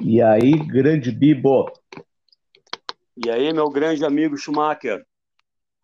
[0.00, 1.72] E aí, grande Bibo?
[3.16, 5.04] E aí, meu grande amigo Schumacher?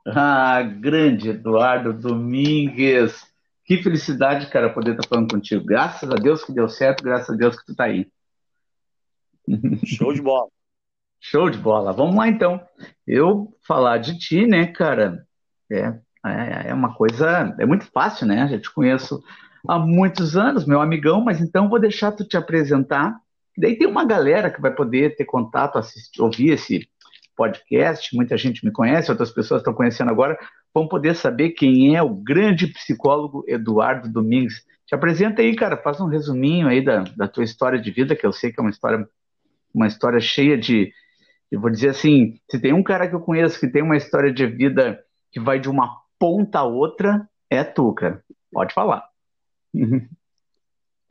[0.06, 3.26] Ah, grande Eduardo Domingues.
[3.64, 5.64] Que felicidade, cara, poder estar falando contigo.
[5.64, 8.06] Graças a Deus que deu certo, graças a Deus que tu tá aí.
[9.84, 10.48] Show de bola.
[11.20, 11.92] Show de bola.
[11.92, 12.60] Vamos lá, então.
[13.06, 15.26] Eu falar de ti, né, cara,
[15.72, 18.46] é, é, é uma coisa, é muito fácil, né?
[18.46, 19.22] Já te conheço
[19.66, 23.23] há muitos anos, meu amigão, mas então vou deixar tu te apresentar.
[23.56, 26.88] Daí tem uma galera que vai poder ter contato, assistir, ouvir esse
[27.36, 30.38] podcast, muita gente me conhece, outras pessoas estão conhecendo agora,
[30.72, 34.64] vão poder saber quem é o grande psicólogo Eduardo Domingues.
[34.86, 38.26] Te apresenta aí, cara, faz um resuminho aí da, da tua história de vida, que
[38.26, 39.08] eu sei que é uma história,
[39.72, 40.92] uma história cheia de,
[41.50, 44.32] eu vou dizer assim, se tem um cara que eu conheço que tem uma história
[44.32, 45.00] de vida
[45.32, 48.22] que vai de uma ponta a outra, é tu, cara.
[48.52, 49.04] Pode falar.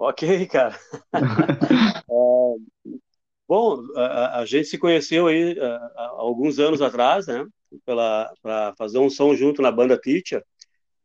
[0.03, 0.77] Ok, cara.
[2.11, 2.55] é,
[3.47, 7.45] bom, a, a, gente se conheceu aí há alguns anos atrás, né?
[7.85, 10.43] Para fazer um som junto na banda Teacher.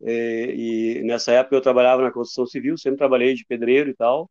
[0.00, 4.28] E, e, nessa época eu trabalhava na construção civil, sempre trabalhei de pedreiro e tal.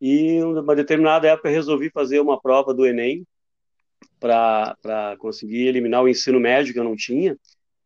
[0.00, 3.26] E uma determinada época resolvi fazer uma prova do Enem
[4.18, 7.36] para conseguir eliminar o ensino médio que eu não tinha.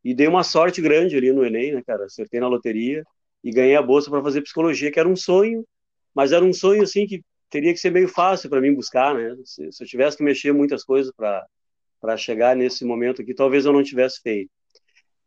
[0.04, 2.04] E dei uma sorte grande ali no Enem, né, cara?
[2.04, 3.02] Acertei na loteria
[3.42, 5.66] e ganhei a bolsa para fazer psicologia, que era um sonho,
[6.14, 9.36] mas era um sonho assim que teria que ser meio fácil para mim buscar, né?
[9.44, 13.72] Se, se, eu tivesse que mexer muitas coisas para chegar nesse momento aqui, talvez eu
[13.72, 14.50] não tivesse feito.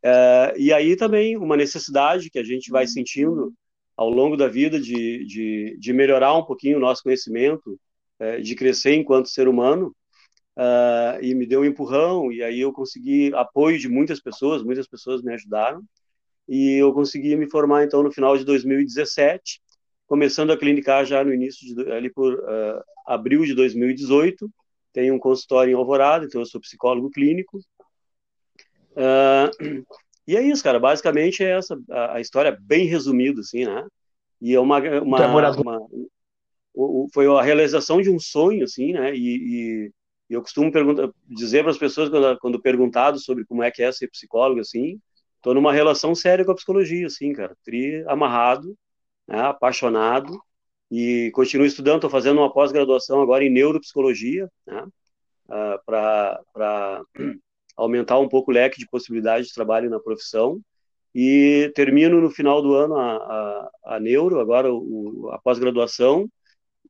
[0.02, 3.52] É, e aí também uma necessidade que a gente vai sentindo
[3.96, 7.78] ao longo da vida de, de, de melhorar um pouquinho o nosso conhecimento,
[8.18, 9.94] é, de crescer enquanto ser humano,
[10.56, 14.86] uh, e me deu um empurrão, e aí eu consegui apoio de muitas pessoas, muitas
[14.86, 15.82] pessoas me ajudaram,
[16.48, 19.60] e eu consegui me formar, então, no final de 2017,
[20.06, 24.50] começando a clinicar já no início, de, ali por uh, abril de 2018,
[24.92, 27.58] tenho um consultório em Alvorada, então eu sou psicólogo clínico,
[28.92, 29.84] uh,
[30.26, 33.84] e é isso, cara, basicamente é essa a, a história bem resumida, assim, né,
[34.40, 35.88] e é uma, uma, uma, uma
[37.12, 39.92] foi a realização de um sonho, assim, né, e, e
[40.28, 43.92] eu costumo perguntar, dizer para as pessoas, quando, quando perguntado sobre como é que é
[43.92, 45.00] ser psicólogo, assim,
[45.36, 47.56] estou numa relação séria com a psicologia, assim, cara.
[47.64, 48.76] Tri amarrado,
[49.26, 50.40] né, apaixonado,
[50.90, 54.86] e continuo estudando, estou fazendo uma pós-graduação agora em neuropsicologia, né,
[55.48, 57.02] ah, para
[57.76, 60.60] aumentar um pouco o leque de possibilidades de trabalho na profissão.
[61.14, 66.28] E termino no final do ano a, a, a neuro, agora o, a pós-graduação,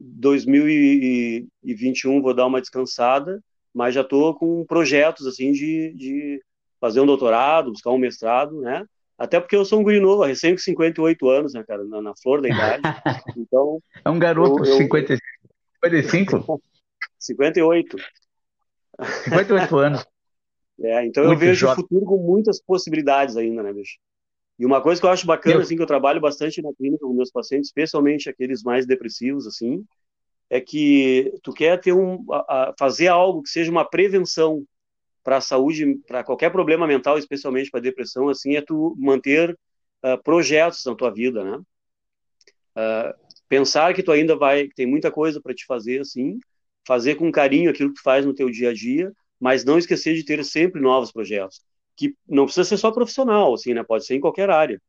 [0.01, 3.41] 2021 vou dar uma descansada,
[3.73, 6.43] mas já estou com projetos assim de, de
[6.81, 8.85] fazer um doutorado, buscar um mestrado, né?
[9.19, 12.13] Até porque eu sou um guri novo, recém com 58 anos, né, cara, na, na
[12.17, 12.83] flor da idade.
[13.37, 13.81] Então.
[14.05, 14.77] É um garoto, eu...
[14.77, 16.61] 55?
[17.19, 17.97] 58.
[19.25, 20.07] 58 anos.
[20.81, 21.75] É, então Muito eu vejo jovem.
[21.75, 23.99] o futuro com muitas possibilidades ainda, né, bicho?
[24.59, 27.13] E uma coisa que eu acho bacana, assim, que eu trabalho bastante na clínica com
[27.13, 29.85] meus pacientes, especialmente aqueles mais depressivos, assim,
[30.49, 34.65] é que tu quer ter um, a, a fazer algo que seja uma prevenção
[35.27, 39.59] para a saúde, para qualquer problema mental, especialmente para depressão, assim, é tu manter
[40.05, 41.57] uh, projetos na tua vida, né?
[42.77, 43.13] Uh,
[43.49, 46.39] pensar que tu ainda vai, que tem muita coisa para te fazer, assim,
[46.87, 50.15] fazer com carinho aquilo que tu faz no teu dia a dia, mas não esquecer
[50.15, 51.61] de ter sempre novos projetos
[51.97, 53.83] que não precisa ser só profissional, assim, né?
[53.83, 54.81] Pode ser em qualquer área.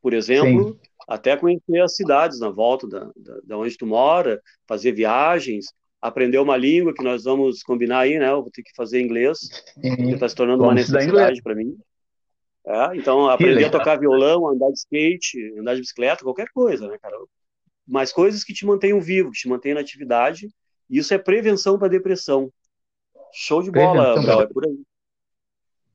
[0.00, 0.78] Por exemplo, Sim.
[1.08, 6.38] até conhecer as cidades na volta da, da, da, onde tu mora, fazer viagens, aprender
[6.38, 8.30] uma língua que nós vamos combinar aí, né?
[8.30, 9.38] Eu vou ter que fazer inglês,
[9.80, 11.76] que está se tornando vamos uma necessidade para mim.
[12.66, 16.98] É, então, aprender a tocar violão, andar de skate, andar de bicicleta, qualquer coisa, né,
[17.00, 17.16] cara?
[17.86, 20.48] Mas coisas que te mantenham vivo, que te mantenham na atividade.
[20.90, 22.52] E isso é prevenção para depressão.
[23.32, 24.78] Show de bola, Brau, é por aí.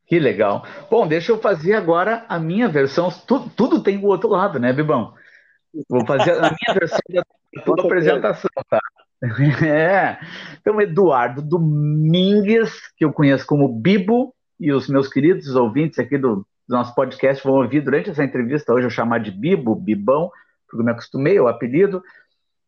[0.05, 0.65] Que legal.
[0.89, 3.09] Bom, deixa eu fazer agora a minha versão.
[3.25, 5.13] Tudo, tudo tem o outro lado, né, Bibão?
[5.87, 7.23] Vou fazer a minha versão da
[7.63, 8.79] tua apresentação, tá?
[9.65, 10.19] É.
[10.59, 16.45] Então, Eduardo Domingues, que eu conheço como Bibo, e os meus queridos ouvintes aqui do,
[16.67, 20.31] do nosso podcast vão ouvir durante essa entrevista hoje eu chamar de Bibo, Bibão,
[20.65, 22.01] porque eu me acostumei ao apelido.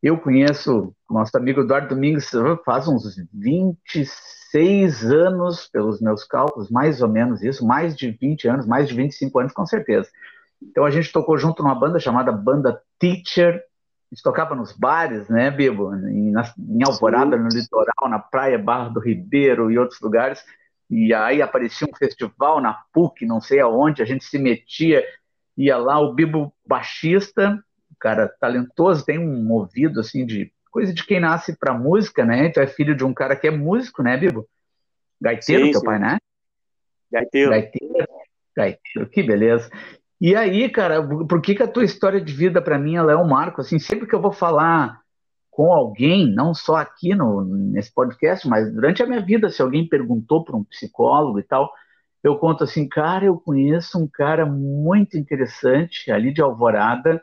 [0.04, 2.30] Eu conheço o nosso amigo Eduardo Domingues
[2.63, 3.04] faz uns
[3.34, 8.94] 26 anos, pelos meus cálculos, mais ou menos isso, mais de 20 anos, mais de
[8.94, 10.10] 25 anos, com certeza.
[10.62, 13.62] Então a gente tocou junto numa banda chamada Banda Teacher.
[14.15, 15.94] A gente tocava nos bares, né, Bibo?
[15.94, 20.41] Em, na, em Alvorada, no litoral, na praia Barra do Ribeiro e outros lugares.
[20.89, 25.03] E aí aparecia um festival na PUC, não sei aonde, a gente se metia,
[25.57, 27.62] ia lá, o Bibo baixista,
[28.00, 32.47] cara talentoso, tem um ouvido assim de coisa de quem nasce para música, né?
[32.47, 34.47] Tu é filho de um cara que é músico, né, Bibo?
[35.19, 35.85] Gaiteiro, sim, teu sim.
[35.85, 36.17] pai, né?
[37.12, 37.50] Gaiteiro.
[37.51, 38.07] Gaiteiro.
[38.56, 39.69] Gaiteiro, que beleza.
[40.19, 43.15] E aí, cara, por que, que a tua história de vida para mim ela é
[43.15, 43.62] um marco?
[43.62, 45.01] Assim, sempre que eu vou falar
[45.51, 49.88] com alguém, não só aqui no, nesse podcast, mas durante a minha vida, se alguém
[49.88, 51.71] perguntou para um psicólogo e tal,
[52.21, 57.21] eu conto assim, cara, eu conheço um cara muito interessante ali de Alvorada,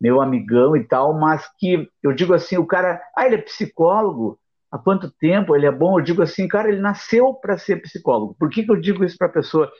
[0.00, 4.38] meu amigão e tal, mas que eu digo assim, o cara, ah, ele é psicólogo,
[4.70, 8.34] há quanto tempo, ele é bom, eu digo assim, cara, ele nasceu para ser psicólogo.
[8.38, 9.70] Por que, que eu digo isso para a pessoa?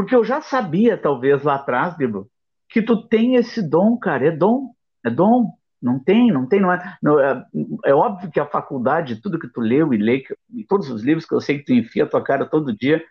[0.00, 1.94] Porque eu já sabia, talvez, lá atrás,
[2.70, 4.70] que tu tem esse dom, cara, é dom,
[5.04, 7.44] é dom, não tem, não tem, não é, não, é,
[7.84, 10.24] é, óbvio que a faculdade, tudo que tu leu e lê,
[10.54, 13.04] e todos os livros que eu sei que tu enfia a tua cara todo dia,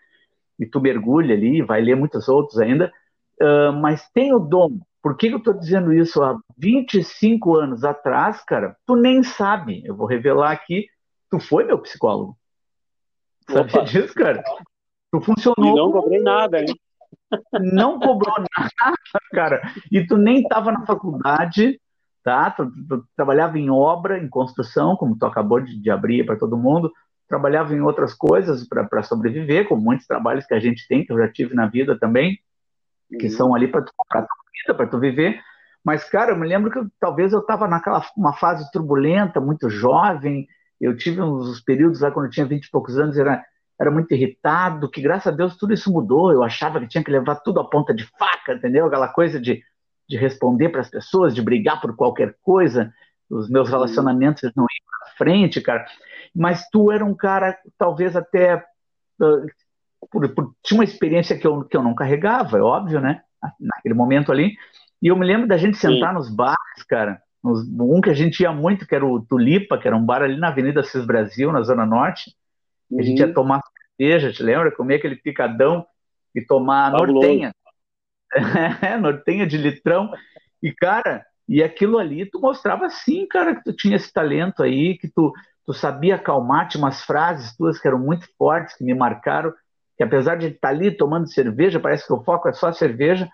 [0.58, 2.92] e tu mergulha ali, vai ler muitos outros ainda,
[3.40, 4.80] uh, mas tem o dom.
[5.00, 6.20] Por que, que eu estou dizendo isso?
[6.24, 10.88] Há 25 anos atrás, cara, tu nem sabe, eu vou revelar aqui,
[11.30, 12.36] tu foi meu psicólogo.
[13.48, 14.42] Sabia disso, cara?
[15.12, 15.72] Tu funcionou.
[15.72, 16.74] E não cobrei nada, hein?
[17.60, 18.96] Não cobrou nada,
[19.32, 19.62] cara.
[19.90, 21.80] E tu nem estava na faculdade,
[22.24, 22.50] tá?
[22.50, 26.36] Tu, tu, tu, trabalhava em obra, em construção, como tu acabou de, de abrir para
[26.36, 26.92] todo mundo.
[27.28, 31.18] Trabalhava em outras coisas para sobreviver, como muitos trabalhos que a gente tem, que eu
[31.18, 32.36] já tive na vida também,
[33.18, 33.32] que uhum.
[33.32, 35.40] são ali para tu comprar tua vida, para tu viver.
[35.84, 40.46] Mas, cara, eu me lembro que talvez eu estava naquela uma fase turbulenta, muito jovem.
[40.80, 43.44] Eu tive uns períodos lá quando eu tinha 20 e poucos anos, era
[43.80, 46.30] era muito irritado, que graças a Deus tudo isso mudou.
[46.30, 48.86] Eu achava que tinha que levar tudo a ponta de faca, entendeu?
[48.86, 49.62] Aquela coisa de,
[50.06, 52.92] de responder para as pessoas, de brigar por qualquer coisa.
[53.30, 55.86] Os meus relacionamentos não iam para frente, cara.
[56.34, 58.62] Mas tu era um cara, talvez até.
[59.18, 59.46] Uh,
[60.10, 63.22] por, por, tinha uma experiência que eu, que eu não carregava, é óbvio, né?
[63.58, 64.56] Naquele momento ali.
[65.00, 66.14] E eu me lembro da gente sentar Sim.
[66.16, 67.22] nos bares, cara.
[67.42, 70.22] Nos, um que a gente ia muito, que era o Tulipa, que era um bar
[70.22, 72.30] ali na Avenida Cis Brasil, na Zona Norte.
[72.98, 73.34] A gente ia uhum.
[73.34, 73.60] tomar
[73.96, 74.74] cerveja, te lembra?
[74.74, 75.86] Comer aquele picadão
[76.34, 77.14] e tomar Fabuloso.
[77.14, 77.54] nortenha.
[78.80, 80.08] É, nortenha de litrão.
[80.62, 84.96] E, cara, e aquilo ali tu mostrava sim, cara, que tu tinha esse talento aí,
[84.96, 85.32] que tu,
[85.66, 89.52] tu sabia acalmar, tinha umas frases tuas que eram muito fortes, que me marcaram,
[89.96, 93.28] que apesar de estar ali tomando cerveja, parece que o foco é só cerveja,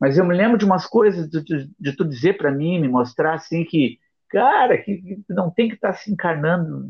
[0.00, 2.88] mas eu me lembro de umas coisas de, de, de tu dizer para mim, me
[2.88, 6.88] mostrar assim que, cara, que, que não tem que estar tá se encarnando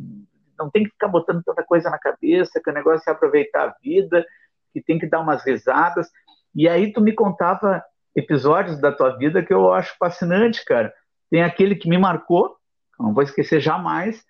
[0.61, 3.75] não tem que ficar botando tanta coisa na cabeça, que o negócio é aproveitar a
[3.83, 4.25] vida,
[4.73, 6.09] que tem que dar umas risadas.
[6.55, 7.83] E aí tu me contava
[8.15, 10.93] episódios da tua vida que eu acho fascinante, cara.
[11.31, 12.57] Tem aquele que me marcou,
[12.99, 14.23] não vou esquecer jamais,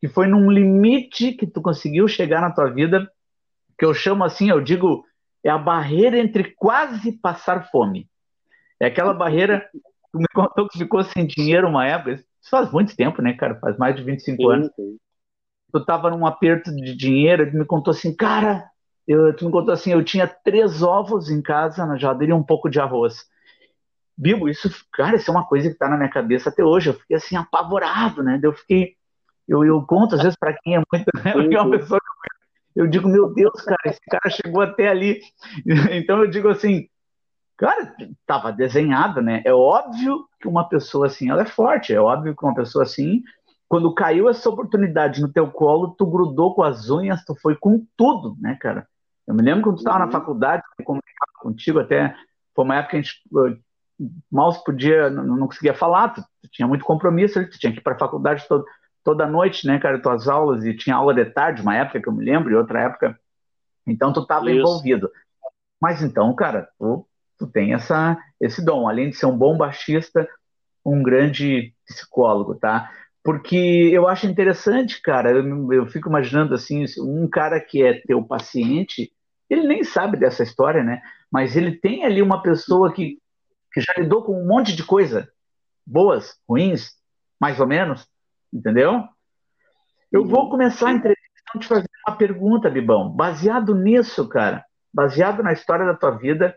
[0.00, 3.06] que foi num limite que tu conseguiu chegar na tua vida,
[3.78, 5.04] que eu chamo assim, eu digo,
[5.44, 8.08] é a barreira entre quase passar fome.
[8.80, 9.68] É aquela barreira,
[10.12, 13.58] tu me contou que ficou sem dinheiro uma época, isso faz muito tempo, né, cara?
[13.58, 14.70] Faz mais de 25 sim, anos.
[14.76, 14.96] Sim
[15.76, 18.64] eu estava num aperto de dinheiro, ele me contou assim, cara,
[19.06, 22.42] eu, tu me contou assim, eu tinha três ovos em casa na geladeira e um
[22.42, 23.24] pouco de arroz.
[24.16, 26.90] Bibo, isso, cara, isso é uma coisa que está na minha cabeça até hoje.
[26.90, 28.38] Eu fiquei assim, apavorado, né?
[28.42, 28.94] Eu fiquei,
[29.48, 31.32] eu, eu conto às vezes para quem é muito, né?
[31.52, 32.00] É uma pessoa
[32.74, 35.20] eu digo, meu Deus, cara, esse cara chegou até ali.
[35.92, 36.88] Então eu digo assim,
[37.56, 39.42] cara, estava desenhado, né?
[39.44, 41.92] É óbvio que uma pessoa assim, ela é forte.
[41.92, 43.22] É óbvio que uma pessoa assim
[43.68, 47.84] quando caiu essa oportunidade no teu colo, tu grudou com as unhas, tu foi com
[47.96, 48.86] tudo, né, cara?
[49.26, 50.06] Eu me lembro quando tu estava uhum.
[50.06, 52.14] na faculdade, comunicava contigo, até
[52.54, 53.58] foi uma época que a gente uh,
[54.30, 57.78] mal se podia, não, não conseguia falar, tu, tu, tinha muito compromisso, tu tinha que
[57.78, 58.64] ir para a faculdade todo,
[59.02, 62.12] toda noite, né, cara, tuas aulas, e tinha aula de tarde, uma época que eu
[62.12, 63.18] me lembro, e outra época,
[63.86, 65.10] então tu estava envolvido.
[65.80, 67.06] Mas então, cara, tu,
[67.38, 70.28] tu tem essa, esse dom, além de ser um bom baixista,
[70.84, 72.90] um grande psicólogo, tá?
[73.24, 73.56] Porque
[73.90, 75.30] eu acho interessante, cara.
[75.30, 79.10] Eu, eu, fico imaginando assim, um cara que é teu paciente,
[79.48, 81.00] ele nem sabe dessa história, né?
[81.32, 83.18] Mas ele tem ali uma pessoa que,
[83.72, 85.28] que já lidou com um monte de coisa,
[85.86, 86.90] boas, ruins,
[87.40, 88.06] mais ou menos,
[88.52, 89.02] entendeu?
[90.12, 91.24] Eu vou começar a entrevista
[91.58, 93.08] te fazer uma pergunta, Bibão.
[93.10, 96.56] Baseado nisso, cara, baseado na história da tua vida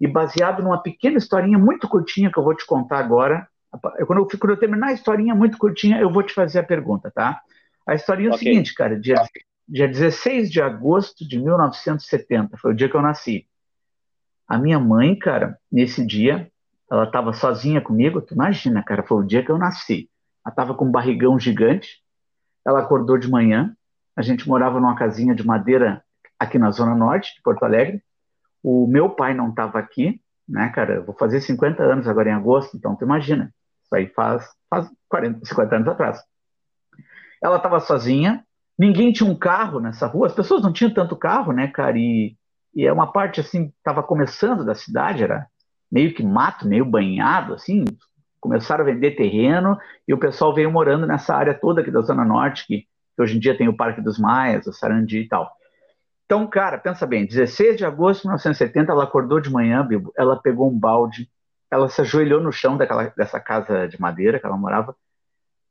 [0.00, 4.26] e baseado numa pequena historinha muito curtinha que eu vou te contar agora, quando eu,
[4.38, 7.40] quando eu terminar a historinha muito curtinha, eu vou te fazer a pergunta, tá?
[7.86, 8.98] A historinha é o seguinte, cara.
[8.98, 9.16] Dia,
[9.68, 13.46] dia 16 de agosto de 1970, foi o dia que eu nasci.
[14.46, 16.50] A minha mãe, cara, nesse dia,
[16.90, 18.20] ela estava sozinha comigo.
[18.20, 20.10] Tu imagina, cara, foi o dia que eu nasci.
[20.44, 22.02] Ela estava com um barrigão gigante.
[22.66, 23.74] Ela acordou de manhã.
[24.16, 26.02] A gente morava numa casinha de madeira
[26.38, 28.02] aqui na Zona Norte de Porto Alegre.
[28.62, 30.96] O meu pai não estava aqui, né, cara?
[30.96, 33.54] Eu vou fazer 50 anos agora em agosto, então tu imagina
[33.90, 36.22] Isso aí faz, faz 40, 50 anos atrás.
[37.42, 38.44] Ela estava sozinha,
[38.78, 41.98] ninguém tinha um carro nessa rua, as pessoas não tinham tanto carro, né, cara?
[41.98, 42.36] E,
[42.72, 45.46] e é uma parte assim, estava começando da cidade, era
[45.90, 47.84] meio que mato, meio banhado, assim.
[48.40, 52.24] Começaram a vender terreno e o pessoal veio morando nessa área toda aqui da Zona
[52.24, 52.82] Norte, que,
[53.16, 55.50] que hoje em dia tem o Parque dos Maias, o Sarandi e tal.
[56.24, 60.36] Então, cara, pensa bem, 16 de agosto de 1970, ela acordou de manhã, Bibo, ela
[60.36, 61.28] pegou um balde,
[61.70, 64.96] ela se ajoelhou no chão daquela, dessa casa de madeira que ela morava,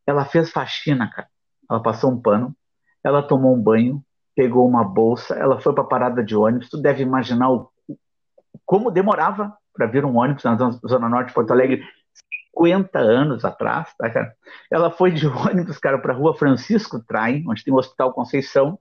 [0.06, 1.28] ela fez faxina, cara.
[1.70, 2.56] Ela passou um pano,
[3.04, 4.04] ela tomou um banho,
[4.36, 6.70] pegou uma bolsa, ela foi para a parada de ônibus.
[6.70, 7.70] Tu deve imaginar o,
[8.66, 11.84] como demorava para vir um ônibus na Zona Norte de Porto Alegre
[12.58, 14.34] 50 anos atrás, tá, cara?
[14.72, 18.80] Ela foi de ônibus, cara, para a rua Francisco Traem, onde tem o Hospital Conceição,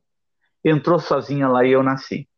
[0.65, 2.29] entrou sozinha lá e eu nasci.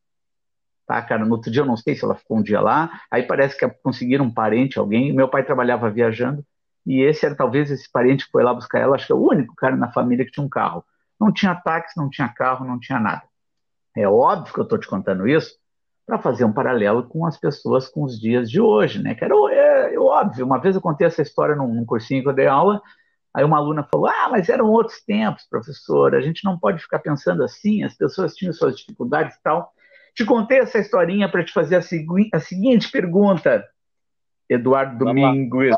[0.91, 1.25] Tá, cara?
[1.25, 3.65] No outro dia eu não sei se ela ficou um dia lá, aí parece que
[3.81, 5.13] conseguiram um parente, alguém.
[5.13, 6.45] Meu pai trabalhava viajando,
[6.85, 9.25] e esse era talvez esse parente que foi lá buscar ela, acho que é o
[9.25, 10.85] único cara na família que tinha um carro.
[11.21, 13.23] Não tinha táxi, não tinha carro, não tinha nada.
[13.97, 15.55] É óbvio que eu estou te contando isso
[16.05, 19.15] para fazer um paralelo com as pessoas com os dias de hoje, né?
[19.15, 20.45] Que era é, é, óbvio.
[20.45, 22.83] Uma vez eu contei essa história num, num cursinho que eu dei aula,
[23.33, 26.99] Aí uma aluna falou: Ah, mas eram outros tempos, professor, a gente não pode ficar
[26.99, 29.73] pensando assim, as pessoas tinham suas dificuldades e tal.
[30.21, 33.67] Te contei essa historinha para te fazer a, segui a, seguinte pergunta,
[34.47, 35.75] Eduardo Domingues.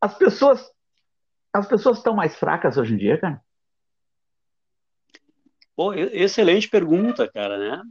[0.00, 0.68] As pessoas
[1.52, 3.40] as pessoas estão mais fracas hoje em dia, cara?
[5.76, 7.82] Pô, excelente pergunta, cara, né?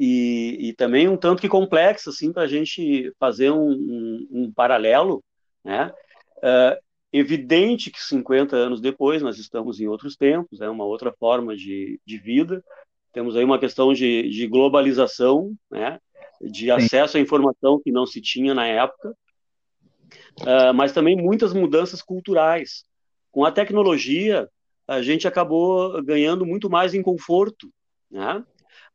[0.00, 4.52] E, e também um tanto que complexa, assim, para a gente fazer um, um, um
[4.52, 5.22] paralelo,
[5.62, 5.92] né?
[6.38, 11.54] Uh, Evidente que 50 anos depois nós estamos em outros tempos, é uma outra forma
[11.54, 12.60] de, de vida.
[13.14, 16.00] Temos aí uma questão de, de globalização, né?
[16.42, 19.16] de acesso à informação que não se tinha na época,
[20.40, 22.84] uh, mas também muitas mudanças culturais.
[23.30, 24.48] Com a tecnologia,
[24.86, 27.72] a gente acabou ganhando muito mais em conforto,
[28.10, 28.44] né?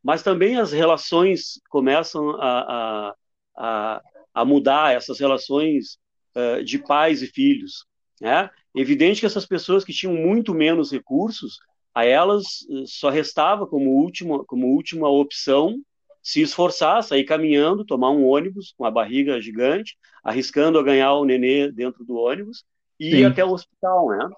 [0.02, 3.14] mas também as relações começam a, a,
[3.56, 4.02] a,
[4.34, 5.98] a mudar, essas relações
[6.36, 7.86] uh, de pais e filhos.
[8.20, 8.50] Né?
[8.76, 11.58] Evidente que essas pessoas que tinham muito menos recursos,
[11.94, 15.80] a elas eh, só restava como última, como última opção
[16.22, 21.24] se esforçar, sair caminhando, tomar um ônibus com a barriga gigante, arriscando a ganhar o
[21.24, 22.64] nenê dentro do ônibus
[22.98, 23.16] e Sim.
[23.18, 24.28] ir até o hospital, né?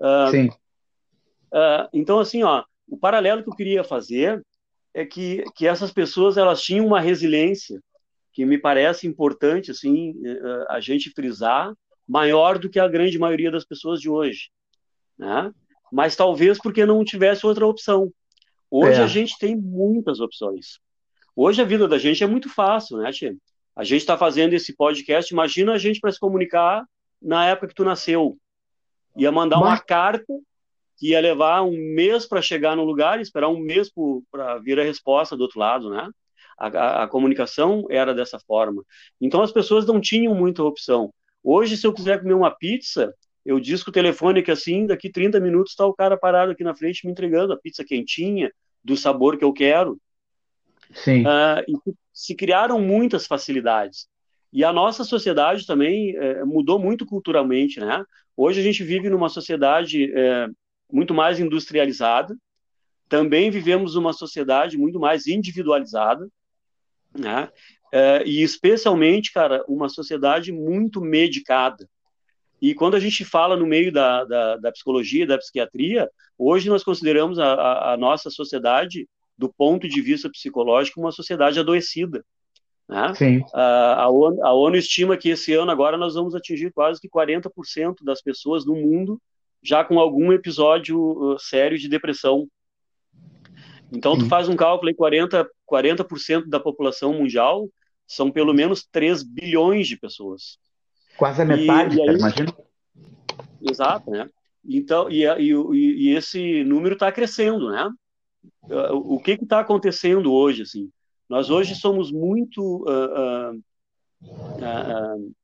[0.00, 0.48] Uh, Sim.
[1.52, 4.44] Uh, então, assim, ó, o paralelo que eu queria fazer
[4.92, 7.80] é que, que essas pessoas elas tinham uma resiliência
[8.32, 11.72] que me parece importante, assim, eh, a gente frisar,
[12.08, 14.50] maior do que a grande maioria das pessoas de hoje,
[15.18, 15.52] né?
[15.92, 18.10] Mas talvez porque não tivesse outra opção.
[18.70, 19.04] Hoje é.
[19.04, 20.78] a gente tem muitas opções.
[21.36, 23.36] Hoje a vida da gente é muito fácil, né, Tia?
[23.76, 25.32] A gente está fazendo esse podcast.
[25.32, 26.82] Imagina a gente para se comunicar
[27.20, 28.38] na época que tu nasceu.
[29.16, 29.68] Ia mandar Mas...
[29.68, 30.32] uma carta
[30.96, 33.90] que ia levar um mês para chegar no lugar, esperar um mês
[34.30, 36.08] para vir a resposta do outro lado, né?
[36.58, 38.82] A, a, a, comunicação era dessa forma.
[39.20, 41.12] Então as pessoas não tinham muita opção.
[41.42, 43.12] Hoje, se eu quiser comer uma pizza,
[43.44, 46.74] eu disco o telefone que assim, daqui 30 minutos está o cara parado aqui na
[46.74, 48.52] frente me entregando a pizza quentinha,
[48.84, 49.98] do sabor que eu quero.
[50.92, 51.22] Sim.
[51.22, 54.06] Uh, se criaram muitas facilidades.
[54.52, 58.04] E a nossa sociedade também é, mudou muito culturalmente, né?
[58.36, 60.46] Hoje a gente vive numa sociedade é,
[60.92, 62.36] muito mais industrializada,
[63.08, 66.28] também vivemos uma sociedade muito mais individualizada,
[67.18, 67.48] né?
[67.92, 71.88] É, e especialmente, cara, uma sociedade muito medicada.
[72.62, 76.84] E quando a gente fala no meio da, da, da psicologia, da psiquiatria, hoje nós
[76.84, 82.24] consideramos a, a, nossa sociedade, do ponto de vista psicológico, uma sociedade adoecida.
[82.88, 83.14] Né?
[83.16, 83.44] Sim.
[83.52, 87.08] A, a, ONU, a ONU estima que esse ano agora nós vamos atingir quase que
[87.08, 89.20] 40% das pessoas no mundo
[89.60, 92.46] já com algum episódio uh, sério de depressão.
[93.92, 96.06] Então, tu faz um cálculo aí, 40%, 40
[96.46, 97.68] da população mundial
[98.06, 100.58] são pelo menos 3 bilhões de pessoas.
[101.16, 102.54] Quase a metade, e, e aí, imagina.
[103.60, 104.28] Exato, né?
[104.64, 107.90] Então, e, e, e esse número está crescendo, né?
[108.92, 110.90] O que está acontecendo hoje, assim?
[111.28, 112.84] Nós hoje somos muito...
[112.88, 113.62] Uh,
[114.22, 115.34] uh,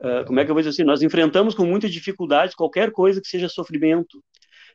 [0.00, 0.84] uh, como é que eu vou dizer assim?
[0.84, 4.22] Nós enfrentamos com muita dificuldade qualquer coisa que seja sofrimento.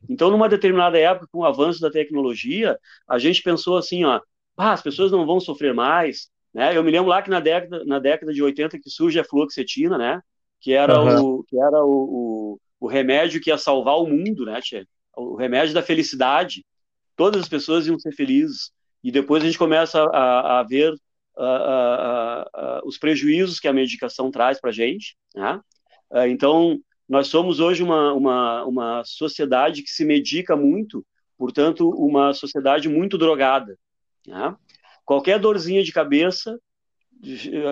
[0.07, 2.77] Então, numa determinada época, com o avanço da tecnologia,
[3.07, 4.21] a gente pensou assim, ó,
[4.57, 6.75] ah, as pessoas não vão sofrer mais, né?
[6.75, 9.97] Eu me lembro lá que na década, na década de 80 que surge a fluoxetina,
[9.97, 10.21] né?
[10.59, 11.25] Que era, uhum.
[11.25, 14.85] o, que era o, o, o, remédio que ia salvar o mundo, né, tia?
[15.15, 16.65] O remédio da felicidade.
[17.15, 18.71] Todas as pessoas iam ser felizes.
[19.03, 20.93] E depois a gente começa a, a ver
[22.83, 25.15] os prejuízos que a medicação traz para a gente.
[25.33, 25.59] Né?
[26.27, 31.05] então, nós somos hoje uma, uma, uma sociedade que se medica muito,
[31.37, 33.77] portanto, uma sociedade muito drogada.
[34.27, 34.55] Né?
[35.05, 36.59] Qualquer dorzinha de cabeça,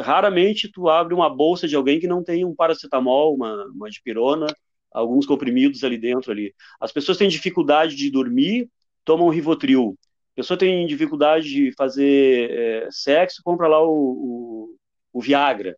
[0.04, 4.48] raramente tu abre uma bolsa de alguém que não tem um paracetamol, uma, uma dipirona,
[4.92, 6.54] alguns comprimidos ali dentro ali.
[6.80, 8.70] As pessoas têm dificuldade de dormir,
[9.06, 9.98] tomam Rivotril.
[10.34, 14.75] A pessoa tem dificuldade de fazer é, sexo, compra lá o, o,
[15.13, 15.75] o Viagra,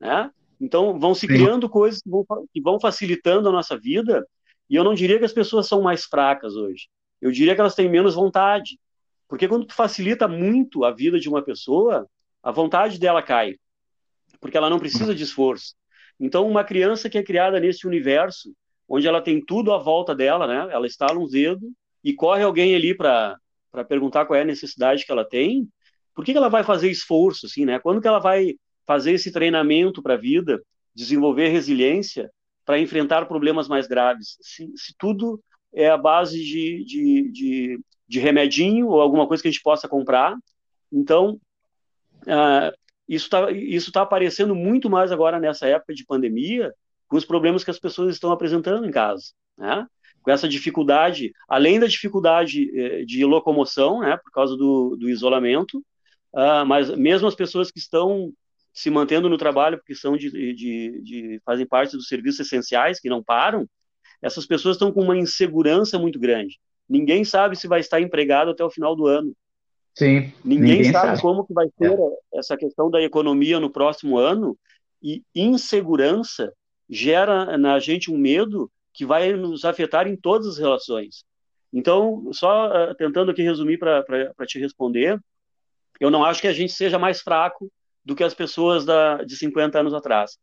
[0.00, 0.30] né?
[0.60, 1.72] Então, vão se criando Sim.
[1.72, 4.24] coisas que vão, que vão facilitando a nossa vida,
[4.70, 6.88] e eu não diria que as pessoas são mais fracas hoje.
[7.20, 8.78] Eu diria que elas têm menos vontade.
[9.28, 12.06] Porque quando tu facilita muito a vida de uma pessoa,
[12.42, 13.56] a vontade dela cai.
[14.40, 15.74] Porque ela não precisa de esforço.
[16.18, 18.54] Então, uma criança que é criada nesse universo,
[18.88, 20.72] onde ela tem tudo à volta dela, né?
[20.72, 21.70] Ela estala um dedo
[22.02, 23.38] e corre alguém ali para
[23.88, 25.68] perguntar qual é a necessidade que ela tem.
[26.14, 27.78] Por que, que ela vai fazer esforço, assim, né?
[27.78, 28.54] Quando que ela vai
[28.86, 30.62] fazer esse treinamento para a vida,
[30.94, 32.30] desenvolver resiliência
[32.64, 34.36] para enfrentar problemas mais graves.
[34.40, 39.48] Se, se, tudo é a base de, de, de, de, remedinho ou alguma coisa que
[39.48, 40.36] a gente possa comprar,
[40.92, 41.40] então
[42.26, 42.76] uh,
[43.08, 46.72] isso está isso tá aparecendo muito mais agora nessa época de pandemia,
[47.08, 49.86] com os problemas que as pessoas estão apresentando em casa, né?
[50.22, 55.78] com essa dificuldade, além da dificuldade eh, de locomoção, né, por causa do, do isolamento,
[56.32, 58.32] uh, mas mesmo as pessoas que estão
[58.72, 63.08] se mantendo no trabalho porque são de, de, de, fazem parte dos serviços essenciais que
[63.08, 63.68] não param,
[64.22, 66.58] essas pessoas estão com uma insegurança muito grande.
[66.88, 69.34] Ninguém sabe se vai estar empregado até o final do ano.
[69.94, 70.32] Sim.
[70.44, 72.38] Ninguém, ninguém sabe, sabe, como que vai ser é.
[72.38, 74.56] essa questão da economia no próximo ano
[75.02, 76.52] e insegurança
[76.88, 81.24] gera na gente um medo que vai nos afetar em todas as relações.
[81.72, 84.04] Então, só uh, tentando aqui resumir para
[84.46, 85.18] te responder,
[85.98, 87.70] eu não acho que a gente seja mais fraco
[88.04, 90.38] do que as pessoas da, de 50 anos atrás.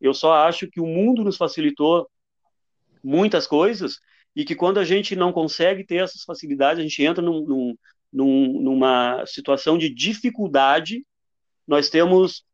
[0.00, 2.08] Eu só acho que o mundo nos facilitou
[3.02, 3.98] muitas coisas
[4.34, 7.76] e que quando a gente não consegue ter essas facilidades, a gente entra num, num,
[8.12, 11.04] num, numa situação de dificuldade.
[11.66, 12.44] Nós temos,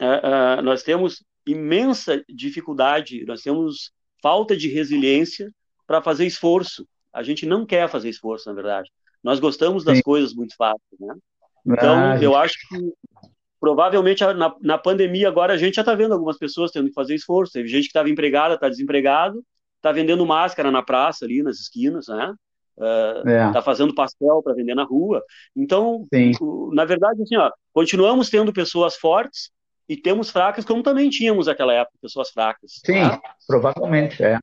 [0.00, 3.90] uh, uh, nós temos imensa dificuldade, nós temos
[4.22, 5.50] falta de resiliência
[5.86, 6.86] para fazer esforço.
[7.12, 8.90] A gente não quer fazer esforço, na verdade.
[9.22, 10.02] Nós gostamos das Sim.
[10.02, 11.14] coisas muito fáceis, né?
[11.66, 12.92] Então, ah, eu acho que
[13.60, 17.14] provavelmente na, na pandemia agora a gente já está vendo algumas pessoas tendo que fazer
[17.14, 17.52] esforço.
[17.52, 19.44] Teve gente que estava empregada, está desempregado,
[19.76, 22.34] está vendendo máscara na praça ali nas esquinas, né?
[22.78, 23.52] Uh, é.
[23.52, 25.22] Tá fazendo pastel para vender na rua.
[25.56, 26.06] Então,
[26.40, 29.50] o, na verdade, assim, ó, continuamos tendo pessoas fortes
[29.88, 32.80] e temos fracas, como também tínhamos naquela época pessoas fracas.
[32.84, 33.18] Sim, né?
[33.46, 34.38] provavelmente, é.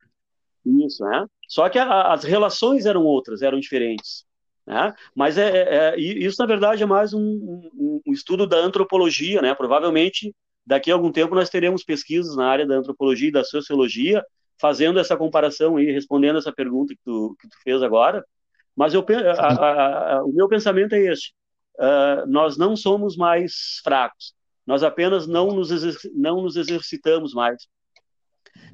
[0.65, 1.25] Isso, né?
[1.47, 4.25] Só que a, as relações eram outras, eram diferentes.
[4.65, 4.93] Né?
[5.15, 9.41] Mas é, é, é isso, na verdade, é mais um, um, um, estudo da antropologia.
[9.41, 9.53] Né?
[9.53, 14.23] Provavelmente, daqui a algum tempo, nós teremos pesquisas na área da antropologia e da sociologia
[14.59, 18.25] fazendo essa comparação e respondendo essa pergunta que tu, que tu fez agora.
[18.75, 21.33] Mas eu, a, a, a, o meu pensamento é este.
[21.77, 24.33] Uh, nós não somos mais fracos.
[24.65, 25.69] Nós apenas não nos,
[26.13, 27.67] não nos exercitamos mais.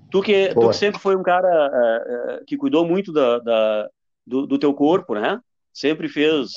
[0.09, 3.89] Tu que, tu que sempre foi um cara uh, uh, que cuidou muito da, da
[4.25, 5.39] do, do, teu corpo, né?
[5.73, 6.51] sempre fez.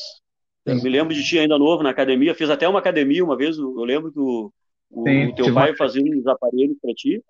[0.65, 3.59] Eu me lembro de ti ainda novo na academia, fez até uma academia uma vez.
[3.59, 4.53] Eu lembro que o,
[4.91, 7.23] o, Sim, o teu pai fazia uns aparelhos para ti.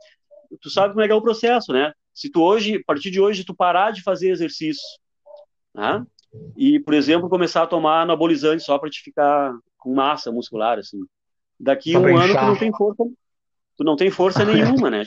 [0.61, 1.93] Tu sabe como é que é o processo, né?
[2.13, 4.83] Se tu hoje, a partir de hoje, tu parar de fazer exercício,
[5.75, 6.05] né?
[6.57, 11.01] E, por exemplo, começar a tomar anabolizante só para te ficar com massa muscular, assim.
[11.59, 13.05] Daqui um ano tu não tem força,
[13.77, 15.03] tu não tem força nenhuma, né?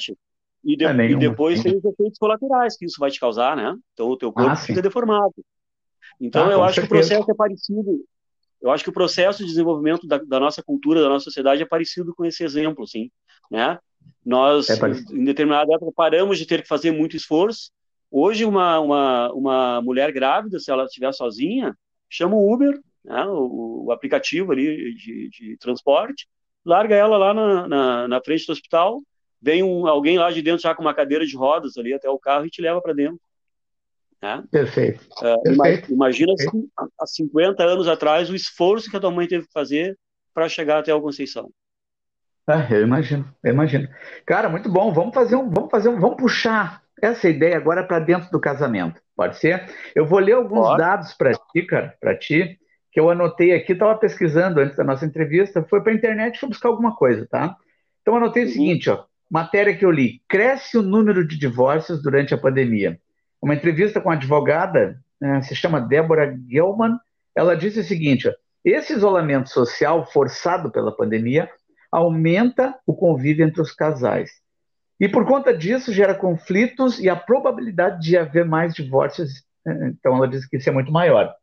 [0.64, 3.76] E, de, é e depois tem os efeitos colaterais que isso vai te causar, né?
[3.94, 5.34] Então o teu corpo ah, fica deformado.
[6.20, 6.88] Então, ah, eu acho certeza.
[6.88, 8.06] que o processo é parecido.
[8.62, 11.66] Eu acho que o processo de desenvolvimento da, da, nossa cultura, da nossa sociedade, é
[11.66, 13.12] parecido com esse exemplo, sim.
[13.52, 13.78] Né?
[14.28, 14.74] Nós, é
[15.13, 17.72] em determinada época, paramos de ter que fazer muito esforço.
[18.12, 21.74] Hoje, uma, uma, uma mulher grávida, se ela estiver sozinha,
[22.10, 26.28] chama o Uber, né, o, o, aplicativo ali de, de, transporte,
[26.66, 29.02] larga ela lá na, na, na frente do hospital,
[29.42, 32.20] vem um, alguém lá de dentro já com uma cadeira de rodas ali até o
[32.20, 33.22] carro e te leva para dentro.
[34.22, 34.44] Né?
[34.52, 35.06] Perfeito.
[35.22, 35.94] Uh, Perfeito.
[35.94, 36.70] Imagina Perfeito.
[37.00, 39.98] há 50 anos atrás o esforço que a tua mãe teve que fazer
[40.34, 41.50] para chegar até a Conceição.
[42.50, 43.88] É, eu imagino, eu imagino.
[44.26, 44.94] Cara, muito bom.
[44.94, 49.02] Vamos fazer um, vamos fazer um, vamos puxar essa ideia agora para dentro do casamento.
[49.16, 49.66] Pode ser?
[49.94, 50.78] Eu vou ler alguns Pode.
[50.78, 52.58] dados para ti, cara, para ti,
[52.92, 56.50] que eu anotei aqui, estava pesquisando antes da nossa entrevista, foi para a internet, fui
[56.50, 57.56] buscar alguma coisa, tá?
[58.02, 58.50] Então anotei uhum.
[58.50, 62.98] o seguinte, ó, matéria que eu li: cresce o número de divórcios durante a pandemia
[63.42, 66.98] uma entrevista com a advogada, né, se chama Débora Gelman,
[67.36, 68.34] ela disse o seguinte: ó,
[68.64, 71.50] esse isolamento social forçado pela pandemia
[71.91, 74.32] aumenta o convívio entre os casais.
[75.00, 80.15] E por conta disso gera conflitos e a probabilidade de haver mais divórcios, eh, então
[80.15, 81.34] ela diz que isso é muito maior.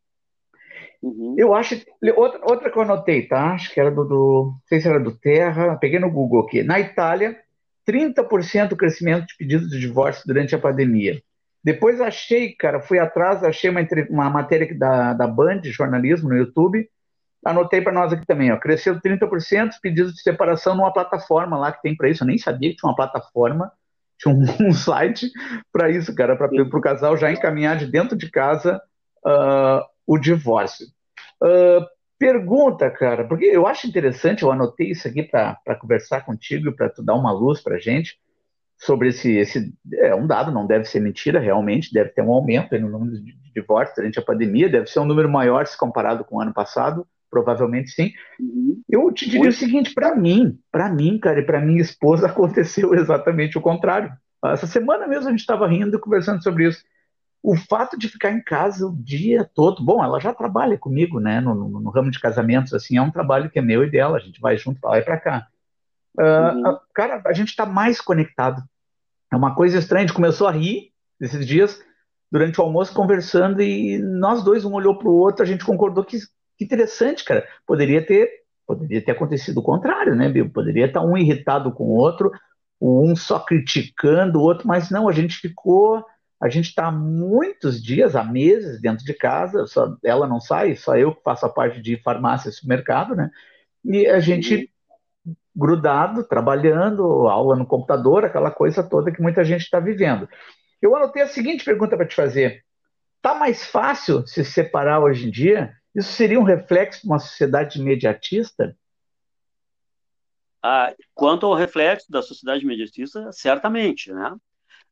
[1.02, 1.35] Uhum.
[1.37, 1.80] Eu acho.
[2.16, 3.52] Outra, outra que eu anotei, tá?
[3.52, 4.52] Acho que era do, do.
[4.54, 6.62] Não sei se era do Terra, peguei no Google aqui.
[6.62, 7.38] Na Itália,
[7.87, 11.20] 30% do crescimento de pedidos de divórcio durante a pandemia.
[11.62, 13.80] Depois achei, cara, fui atrás, achei uma,
[14.11, 16.88] uma matéria da, da Band, de jornalismo, no YouTube.
[17.44, 18.57] Anotei para nós aqui também, ó.
[18.57, 22.22] Cresceu 30% os pedidos de separação numa plataforma lá que tem para isso.
[22.22, 23.70] Eu nem sabia que tinha uma plataforma,
[24.18, 25.30] tinha um, um site
[25.72, 28.80] para isso, cara, para o casal já encaminhar de dentro de casa
[29.26, 30.87] uh, o divórcio.
[31.42, 31.85] Uh,
[32.18, 37.02] pergunta, cara, porque eu acho interessante, eu anotei isso aqui para conversar contigo para tu
[37.02, 38.18] dar uma luz para gente
[38.78, 39.74] sobre esse, esse.
[39.94, 43.35] É um dado, não deve ser mentira, realmente, deve ter um aumento no número de
[43.54, 47.07] divórcios durante a pandemia, deve ser um número maior se comparado com o ano passado,
[47.35, 48.12] provavelmente sim.
[48.38, 48.81] Uhum.
[48.88, 52.94] Eu te diria o seguinte, para mim, para mim, cara, e para minha esposa aconteceu
[52.94, 54.12] exatamente o contrário.
[54.44, 56.85] Essa semana mesmo a gente estava rindo e conversando sobre isso
[57.42, 61.42] o fato de ficar em casa o dia todo, bom, ela já trabalha comigo, né,
[61.42, 64.16] no, no, no ramo de casamentos, assim, é um trabalho que é meu e dela,
[64.16, 65.47] a gente vai junto para lá e para cá.
[66.18, 66.79] Uh, uhum.
[66.94, 68.62] cara, a gente está mais conectado.
[69.31, 71.79] É uma coisa estranha, a gente começou a rir esses dias,
[72.33, 76.03] durante o almoço, conversando, e nós dois, um olhou para o outro, a gente concordou
[76.03, 76.16] que,
[76.57, 78.29] que interessante, cara, poderia ter,
[78.67, 80.51] poderia ter acontecido o contrário, né, Bill?
[80.51, 82.31] Poderia estar um irritado com o outro,
[82.81, 86.05] um só criticando o outro, mas não, a gente ficou
[86.45, 90.95] a gente está muitos dias, há meses, dentro de casa, só, ela não sai, só
[90.95, 93.31] eu que faço a parte de farmácia e supermercado, né?
[93.83, 94.71] E a gente
[95.25, 95.35] uhum.
[95.57, 100.29] grudado, trabalhando, aula no computador, aquela coisa toda que muita gente está vivendo.
[100.83, 102.62] Eu anotei a seguinte pergunta para te fazer:
[103.17, 105.73] Está mais fácil se separar hoje em dia?
[105.94, 108.76] Isso seria um reflexo de uma sociedade imediatista?
[110.62, 114.35] Ah, quanto ao reflexo da sociedade imediatista, certamente, né?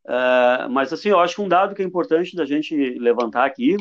[0.05, 3.77] Uh, mas, assim, eu acho que um dado que é importante da gente levantar aqui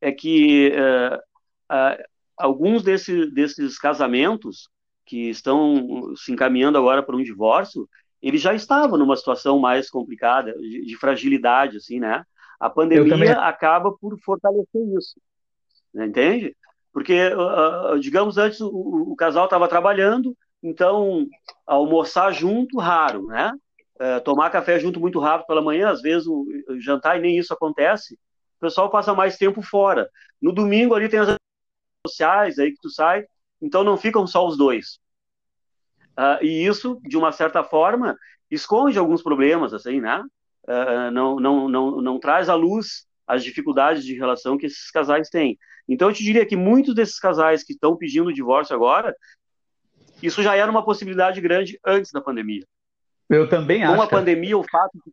[0.00, 2.04] é que uh, uh,
[2.36, 4.68] alguns desse, desses casamentos
[5.04, 7.88] que estão se encaminhando agora para um divórcio,
[8.22, 12.24] eles já estavam numa situação mais complicada, de, de fragilidade, assim, né?
[12.60, 15.20] A pandemia acaba por fortalecer isso?
[15.94, 16.56] Entende?
[16.92, 17.30] Porque,
[18.00, 21.26] digamos, antes o, casal estava trabalhando, então
[21.66, 23.52] almoçar junto, raro, né?
[23.98, 26.46] é, tomar café junto muito rápido pela manhã, às vezes o,
[26.78, 30.08] jantar e nem isso acontece, o pessoal passa mais tempo fora.
[30.40, 31.36] No domingo ali tem as
[32.06, 33.24] sociais aí que tu sai,
[33.60, 34.98] então não ficam só os dois.
[36.16, 38.16] Uh, e isso, de uma certa forma,
[38.50, 40.22] esconde alguns problemas, assim, né?
[41.14, 45.58] Não, não, não, não traz à luz as dificuldades de relação que esses casais têm.
[45.86, 49.14] Então, eu te diria que muitos desses casais que estão pedindo divórcio agora,
[50.22, 52.64] isso já era uma possibilidade grande antes da pandemia.
[53.28, 53.94] Eu também acho.
[53.94, 55.12] Com a pandemia, o fato de,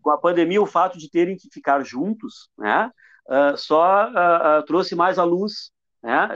[0.00, 2.90] com a pandemia, o fato de terem que ficar juntos, né,
[3.28, 5.70] uh, só uh, uh, trouxe mais à luz,
[6.02, 6.28] né,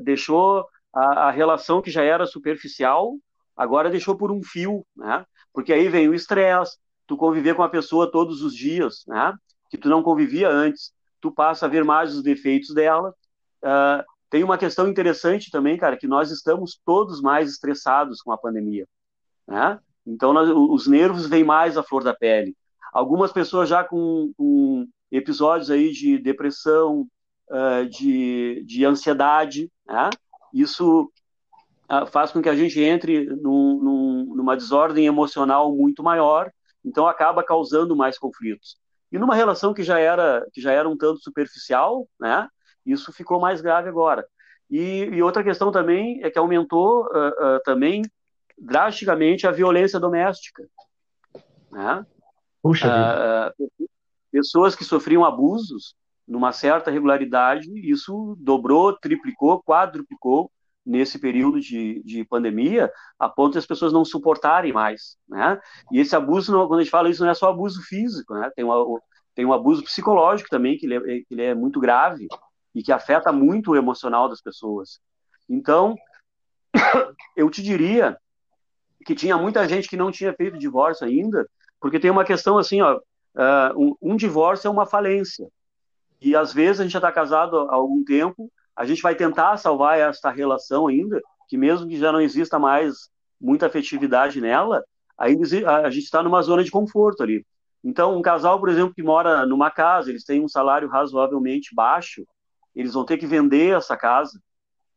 [0.00, 3.14] deixou a, a, relação que já era superficial,
[3.56, 6.76] agora deixou por um fio, né, porque aí vem o estresse,
[7.06, 9.32] tu conviver com a pessoa todos os dias, né,
[9.72, 13.14] que tu não convivia antes, tu passa a ver mais os defeitos dela.
[14.28, 18.86] tem uma questão interessante também, cara, que nós estamos todos mais estressados com a pandemia,
[19.48, 19.80] né?
[20.06, 22.54] Então, nós, os nervos vêm mais à flor da pele.
[22.92, 27.06] Algumas pessoas já com, com episódios aí de depressão,
[27.48, 30.10] uh, de, de ansiedade, né?
[30.52, 31.10] Isso
[31.90, 36.52] uh, faz com que a gente entre num, num, numa desordem emocional muito maior,
[36.84, 38.76] então acaba causando mais conflitos.
[39.12, 42.48] E numa relação que já era que já era um tanto superficial, né?
[42.84, 44.26] Isso ficou mais grave agora.
[44.70, 48.02] E, e outra questão também é que aumentou uh, também
[48.58, 50.66] drasticamente a violência doméstica.
[51.70, 52.06] Né?
[52.62, 53.52] Puxa ah,
[54.30, 55.94] pessoas que sofriam abusos
[56.26, 60.50] numa certa regularidade, isso dobrou, triplicou, quadruplicou
[60.84, 65.60] nesse período de, de pandemia, a ponto de as pessoas não suportarem mais, né?
[65.92, 68.50] E esse abuso, quando a gente fala isso, não é só abuso físico, né?
[68.54, 69.00] Tem, uma,
[69.34, 72.26] tem um abuso psicológico também, que ele, é, que ele é muito grave
[72.74, 75.00] e que afeta muito o emocional das pessoas.
[75.48, 75.94] Então,
[77.36, 78.16] eu te diria
[79.04, 81.48] que tinha muita gente que não tinha feito divórcio ainda,
[81.80, 85.48] porque tem uma questão assim, ó, uh, um, um, divórcio é uma falência.
[86.20, 89.56] E às vezes a gente já está casado há algum tempo, a gente vai tentar
[89.56, 94.84] salvar esta relação ainda, que mesmo que já não exista mais muita afetividade nela,
[95.18, 95.44] ainda
[95.82, 97.44] a gente está numa zona de conforto ali.
[97.84, 102.24] Então, um casal, por exemplo, que mora numa casa, eles têm um salário razoavelmente baixo,
[102.74, 104.40] eles vão ter que vender essa casa,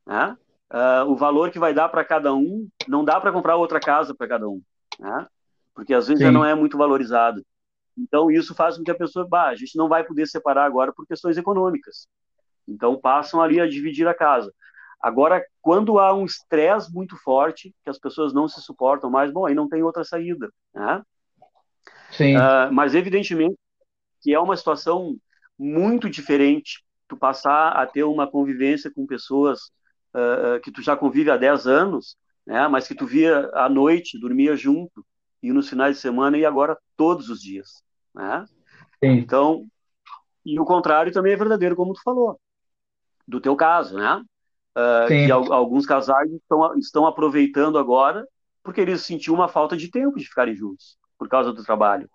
[0.05, 0.38] né?
[0.71, 4.13] uh, o valor que vai dar para cada um, não dá para comprar outra casa
[4.13, 4.61] para cada um.
[4.99, 5.27] Né?
[5.75, 7.45] porque às vezes já não é muito valorizado.
[7.97, 10.91] Então, isso faz com que a pessoa, bah, a gente não vai poder separar agora
[10.93, 12.07] por questões econômicas.
[12.67, 14.54] Então, passam ali a dividir a casa.
[15.01, 19.45] Agora, quando há um estresse muito forte, que as pessoas não se suportam mais, bom,
[19.45, 20.49] aí não tem outra saída.
[20.73, 21.01] Né?
[22.12, 22.36] Sim.
[22.36, 23.56] Uh, mas, evidentemente,
[24.21, 25.15] que é uma situação
[25.58, 29.71] muito diferente tu passar a ter uma convivência com pessoas
[30.13, 34.19] uh, que tu já convive há 10 anos, né, mas que tu via à noite,
[34.19, 35.06] dormia junto,
[35.41, 37.84] e nos finais de semana, e agora todos os dias.
[38.13, 38.45] Né?
[39.19, 39.67] Então,
[40.43, 42.39] e o contrário também é verdadeiro, como tu falou,
[43.27, 44.21] do teu caso, né?
[44.77, 48.27] Uh, que alguns casais estão, estão aproveitando agora
[48.65, 52.09] porque eles sentiam uma falta de tempo de ficarem juntos por causa do trabalho.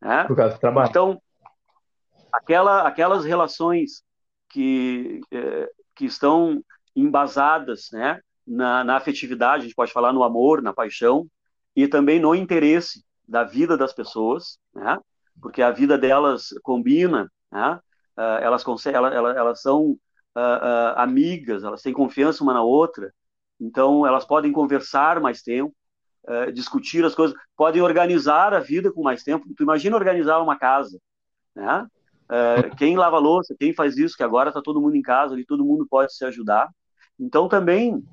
[0.00, 0.24] Né?
[0.24, 0.88] Por causa do trabalho.
[0.88, 1.22] Então,
[2.32, 4.02] aquela, aquelas relações
[4.48, 6.64] que, eh, que estão
[6.96, 11.26] embasadas né, na, na afetividade, a gente pode falar no amor, na paixão,
[11.76, 14.98] e também no interesse da vida das pessoas, né?
[15.40, 17.80] porque a vida delas combina, né?
[18.16, 19.96] Elas, conseguem, elas, elas, elas são
[20.36, 23.12] uh, uh, amigas, elas têm confiança uma na outra,
[23.60, 25.74] então elas podem conversar mais tempo,
[26.52, 29.44] discutir as coisas, podem organizar a vida com mais tempo.
[29.56, 31.00] Tu imagina organizar uma casa,
[31.54, 31.86] né?
[32.76, 35.64] quem lava louça, quem faz isso, que agora está todo mundo em casa, e todo
[35.64, 36.68] mundo pode se ajudar.
[37.18, 38.04] Então também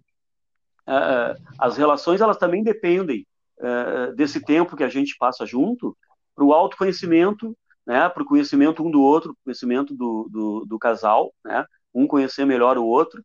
[1.60, 3.28] as relações elas também dependem
[3.60, 5.96] uh, desse tempo que a gente passa junto
[6.36, 7.56] para o autoconhecimento,
[7.86, 12.45] né, para o conhecimento um do outro, conhecimento do, do, do, casal, né, um conhecer
[12.45, 13.23] melhor o outro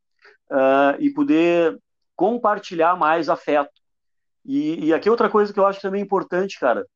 [0.50, 1.78] uh, e poder
[2.16, 3.72] compartilhar mais afeto.
[4.44, 6.86] E, e aqui outra coisa que eu acho também importante, cara,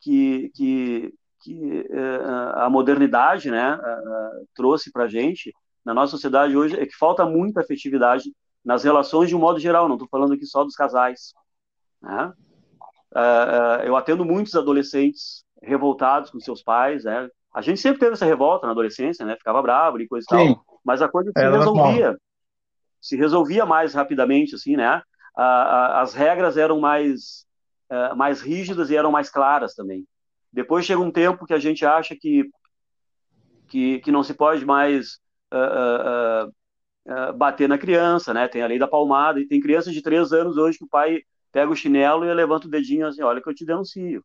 [0.00, 5.52] que, que, que uh, a modernidade né, uh, trouxe para gente
[5.84, 8.30] na nossa sociedade hoje é que falta muita afetividade
[8.64, 11.32] nas relações de um modo geral, não estou falando aqui só dos casais.
[12.02, 12.32] Né?
[13.86, 17.28] Eu atendo muitos adolescentes revoltados com seus pais, né?
[17.54, 19.36] A gente sempre teve essa revolta na adolescência, né?
[19.36, 22.18] Ficava bravo e coisa e tal, mas a coisa se é resolvia.
[22.98, 25.02] Se resolvia mais rapidamente, assim, né?
[25.36, 27.46] as regras eram mais,
[27.92, 30.04] uh, mais rígidas e eram mais claras também.
[30.50, 32.50] Depois chega um tempo que a gente acha que,
[33.68, 35.18] que, que não se pode mais
[35.52, 36.52] uh,
[37.36, 38.48] bater na criança, né?
[38.48, 41.20] Tem a lei da palmada, e tem crianças de três anos hoje que o pai
[41.52, 44.24] pega o chinelo e levanta o dedinho assim, olha que eu te denuncio.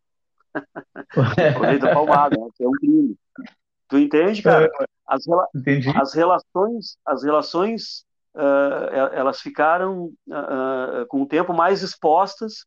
[1.89, 2.47] A palmada, né?
[2.59, 3.15] é um crime.
[3.89, 4.71] Tu entende, cara?
[5.09, 5.47] É, as, rela
[6.01, 12.65] as relações, as relações, uh, elas ficaram uh, com o tempo mais expostas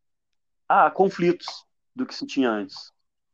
[0.68, 1.46] a conflitos
[1.94, 2.92] do que se tinha antes.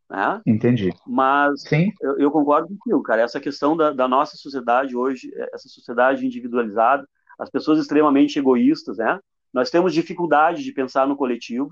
[0.08, 0.40] Né?
[0.46, 0.92] Entendi.
[1.06, 1.64] Mas
[2.02, 3.22] eu, eu, concordo contigo, cara.
[3.22, 9.18] Essa questão da, da nossa sociedade hoje, essa sociedade individualizada, as pessoas extremamente egoístas, né?
[9.52, 11.70] Nós temos dificuldade de pensar no coletivo.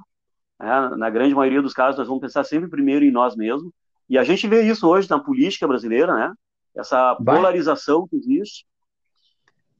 [0.59, 0.91] Né?
[0.97, 3.73] Na grande maioria dos casos, nós vamos pensar sempre primeiro em nós mesmos.
[4.09, 6.33] E a gente vê isso hoje na política brasileira, né?
[6.77, 8.67] Essa polarização que existe.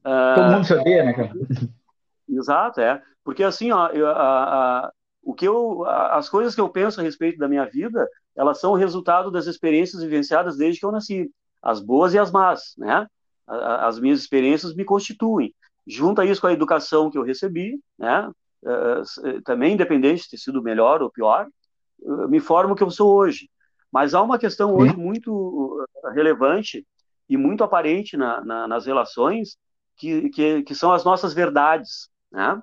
[0.03, 1.31] Todo uh, mundo se odeia, né, cara?
[2.27, 3.01] Exato, é.
[3.23, 6.99] Porque assim, ó, eu, a, a, o que eu, a, as coisas que eu penso
[6.99, 10.91] a respeito da minha vida, elas são o resultado das experiências vivenciadas desde que eu
[10.91, 11.29] nasci,
[11.61, 13.07] as boas e as más, né?
[13.47, 15.53] As minhas experiências me constituem
[15.85, 18.29] junta isso com a educação que eu recebi, né?
[18.63, 21.47] Uh, também independente de ter sido melhor ou pior,
[22.29, 23.49] me formo o que eu sou hoje.
[23.91, 26.85] Mas há uma questão hoje muito relevante
[27.27, 29.57] e muito aparente na, na, nas relações
[29.97, 32.61] que, que, que, são as nossas verdades, né?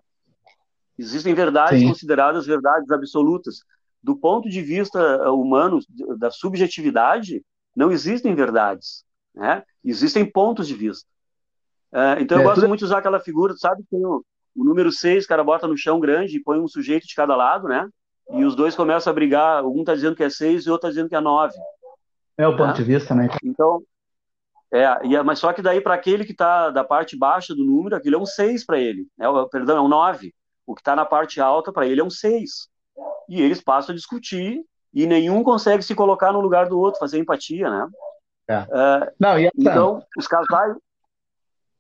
[0.99, 1.89] Existem verdades Sim.
[1.89, 3.61] consideradas verdades absolutas.
[4.03, 5.81] Do ponto de vista humano,
[6.19, 7.45] da subjetividade,
[7.77, 9.63] não existem verdades, né?
[9.85, 11.09] Existem pontos de vista.
[11.93, 12.69] É, então eu é, gosto tudo...
[12.69, 13.85] muito de usar aquela figura, sabe?
[13.91, 14.25] Tem o,
[14.57, 17.37] o número 6, o cara bota no chão grande e põe um sujeito de cada
[17.37, 17.89] lado, né?
[18.31, 20.89] E os dois começam a brigar, um tá dizendo que é 6 e o outro
[20.89, 21.55] tá dizendo que é 9.
[22.37, 22.73] É o ponto né?
[22.75, 23.29] de vista, né?
[23.43, 23.83] Então,
[24.71, 27.97] é, e, mas só que daí para aquele que está da parte baixa do número,
[27.97, 29.27] aquilo é um 6 para ele, né?
[29.51, 30.35] perdão, é um 9.
[30.67, 32.69] O que está na parte alta para ele é um 6.
[33.29, 34.63] E eles passam a discutir
[34.93, 37.89] e nenhum consegue se colocar no lugar do outro, fazer empatia, né?
[38.49, 38.55] É.
[38.55, 40.77] É, Não, e então, os casais,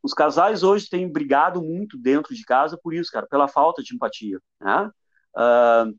[0.02, 3.94] os casais hoje têm brigado muito dentro de casa por isso, cara, pela falta de
[3.94, 4.38] empatia.
[4.60, 4.90] Né?
[5.34, 5.94] Uh,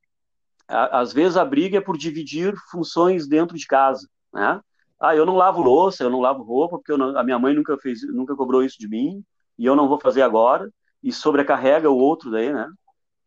[0.70, 4.08] às vezes a briga é por dividir funções dentro de casa.
[4.34, 4.62] Né?
[5.00, 7.78] Ah, eu não lavo louça, eu não lavo roupa, porque não, a minha mãe nunca
[7.78, 9.24] fez, nunca cobrou isso de mim,
[9.58, 10.70] e eu não vou fazer agora,
[11.02, 12.68] e sobrecarrega o outro daí, né?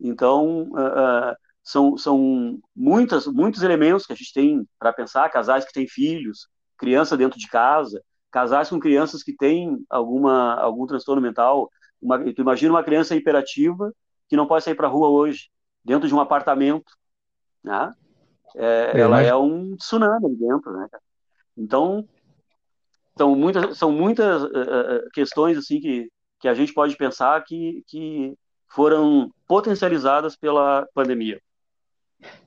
[0.00, 5.64] Então, uh, uh, são, são muitas, muitos elementos que a gente tem para pensar, casais
[5.64, 11.22] que têm filhos, criança dentro de casa, casais com crianças que têm alguma, algum transtorno
[11.22, 11.70] mental.
[12.00, 13.92] Uma, tu imagina uma criança hiperativa
[14.28, 15.48] que não pode sair para a rua hoje,
[15.84, 16.92] dentro de um apartamento.
[17.64, 17.92] Né?
[18.56, 20.86] é, ela é um tsunami ali dentro, né?
[21.56, 22.06] Então,
[23.16, 26.08] são muitas, são muitas uh, questões assim que,
[26.40, 28.34] que a gente pode pensar que, que
[28.68, 31.40] foram potencializadas pela pandemia.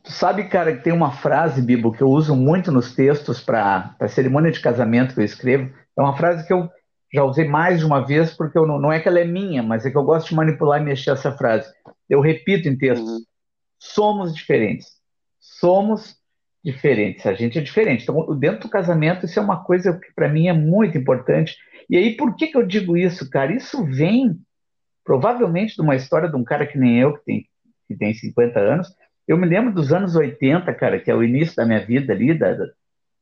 [0.04, 3.94] Tu sabe, cara, que tem uma frase, Bibo, que eu uso muito nos textos para
[4.00, 5.74] a cerimônia de casamento que eu escrevo.
[5.98, 6.70] É uma frase que eu
[7.14, 9.62] já usei mais de uma vez, porque eu não, não é que ela é minha,
[9.62, 11.70] mas é que eu gosto de manipular e mexer essa frase.
[12.10, 13.24] Eu repito em textos: uhum.
[13.78, 14.96] somos diferentes.
[15.46, 16.18] Somos
[16.64, 17.26] diferentes.
[17.28, 18.02] A gente é diferente.
[18.02, 21.56] Então, dentro do casamento, isso é uma coisa que para mim é muito importante.
[21.88, 23.54] E aí, por que, que eu digo isso, cara?
[23.54, 24.40] Isso vem
[25.04, 27.46] provavelmente de uma história de um cara que nem eu, que tem,
[27.88, 28.88] que tem 50 anos.
[29.28, 32.34] Eu me lembro dos anos 80, cara, que é o início da minha vida ali,
[32.34, 32.58] da,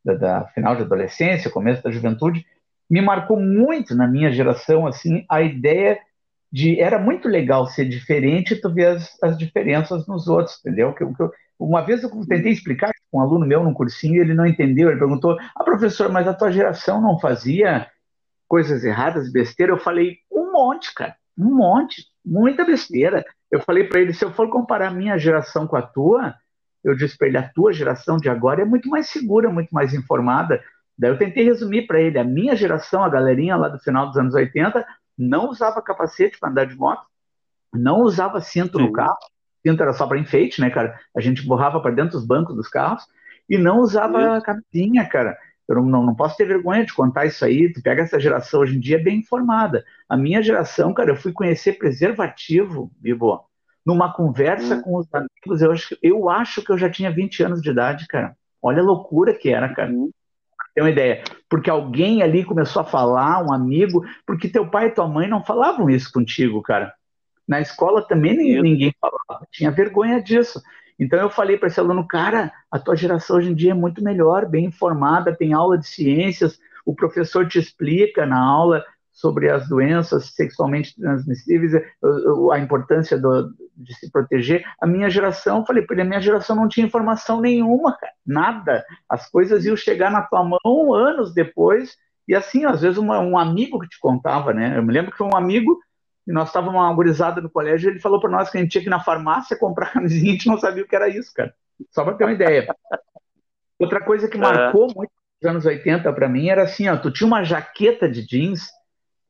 [0.05, 2.45] da, da final de adolescência, começo da juventude.
[2.89, 5.99] Me marcou muito na minha geração, assim, a ideia
[6.53, 10.93] de era muito legal ser diferente e tu ver as, as diferenças nos outros, entendeu?
[10.93, 14.45] Que, que, uma vez eu tentei explicar com um aluno meu num cursinho, ele não
[14.45, 17.87] entendeu, ele perguntou: "Ah, professor, mas a tua geração não fazia
[18.47, 23.99] coisas erradas, besteira?" Eu falei: "Um monte, cara, um monte, muita besteira." Eu falei para
[23.99, 26.35] ele: "Se eu for comparar a minha geração com a tua,
[26.83, 29.91] eu disse para ele: a tua geração de agora é muito mais segura, muito mais
[29.95, 30.61] informada."
[30.95, 34.17] Daí eu tentei resumir para ele: a minha geração, a galerinha lá do final dos
[34.17, 34.85] anos 80,
[35.17, 37.05] não usava capacete para andar de moto,
[37.73, 38.85] não usava cinto Sim.
[38.85, 39.17] no carro,
[39.65, 40.99] cinto era só para enfeite, né, cara?
[41.15, 43.03] A gente borrava para dentro dos bancos dos carros
[43.49, 44.45] e não usava Sim.
[44.45, 45.37] camisinha, cara.
[45.67, 47.71] Eu não, não, posso ter vergonha de contar isso aí.
[47.71, 49.83] Tu pega essa geração hoje em dia bem informada.
[50.09, 53.45] A minha geração, cara, eu fui conhecer preservativo, Bibo,
[53.85, 54.81] numa conversa hum.
[54.81, 55.61] com os amigos.
[55.61, 58.35] Eu acho, eu acho que eu já tinha 20 anos de idade, cara.
[58.61, 59.91] Olha a loucura que era, cara.
[59.91, 60.11] Hum
[60.73, 61.23] ter uma ideia.
[61.49, 65.43] Porque alguém ali começou a falar, um amigo, porque teu pai e tua mãe não
[65.43, 66.93] falavam isso contigo, cara.
[67.47, 70.61] Na escola também ninguém falava, tinha vergonha disso.
[70.97, 74.03] Então eu falei para esse aluno, cara, a tua geração hoje em dia é muito
[74.03, 79.69] melhor, bem informada, tem aula de ciências, o professor te explica na aula sobre as
[79.69, 81.73] doenças sexualmente transmissíveis,
[82.51, 84.65] a importância do, de se proteger.
[84.81, 88.83] A minha geração, falei para ele, a minha geração não tinha informação nenhuma, cara, nada.
[89.07, 91.95] As coisas iam chegar na tua mão anos depois,
[92.27, 94.75] e assim, às vezes uma, um amigo que te contava, né?
[94.75, 95.79] Eu me lembro que foi um amigo,
[96.25, 98.81] e nós estávamos uma gurizada no colégio, ele falou para nós que a gente tinha
[98.81, 101.53] que ir na farmácia comprar camisinha, a gente não sabia o que era isso, cara.
[101.91, 102.67] Só para ter uma ideia.
[103.77, 107.27] Outra coisa que marcou muito nos anos 80 para mim era assim, ó, tu tinha
[107.27, 108.69] uma jaqueta de jeans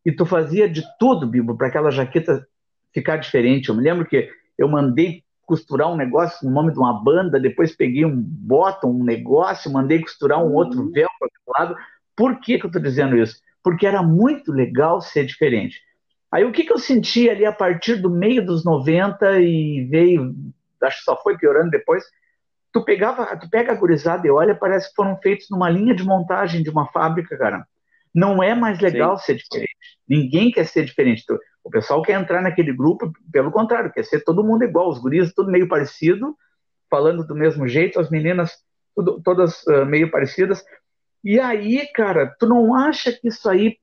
[0.06, 2.46] e tu fazia de tudo, Bibo, para aquela jaqueta
[2.94, 3.70] ficar diferente.
[3.70, 7.76] Eu me lembro que eu mandei costurar um negócio no nome de uma banda, depois
[7.76, 10.92] peguei um bottom, um negócio, mandei costurar um outro uhum.
[10.92, 11.76] véu para o lado.
[12.16, 13.42] Por que, que eu estou dizendo isso?
[13.64, 15.82] Porque era muito legal ser diferente.
[16.32, 20.36] Aí o que, que eu senti ali a partir do meio dos 90 e veio,
[20.82, 22.04] acho que só foi piorando depois,
[22.72, 26.04] tu pegava, tu pega a gurizada e olha, parece que foram feitos numa linha de
[26.04, 27.68] montagem de uma fábrica, cara.
[28.14, 29.26] Não é mais legal Sim.
[29.26, 29.76] ser diferente.
[30.08, 31.24] Ninguém quer ser diferente.
[31.64, 35.34] O pessoal quer entrar naquele grupo, pelo contrário, quer ser todo mundo igual, os guris
[35.34, 36.36] tudo meio parecido,
[36.90, 38.52] falando do mesmo jeito, as meninas
[38.96, 40.64] tudo, todas uh, meio parecidas.
[41.24, 43.78] E aí, cara, tu não acha que isso aí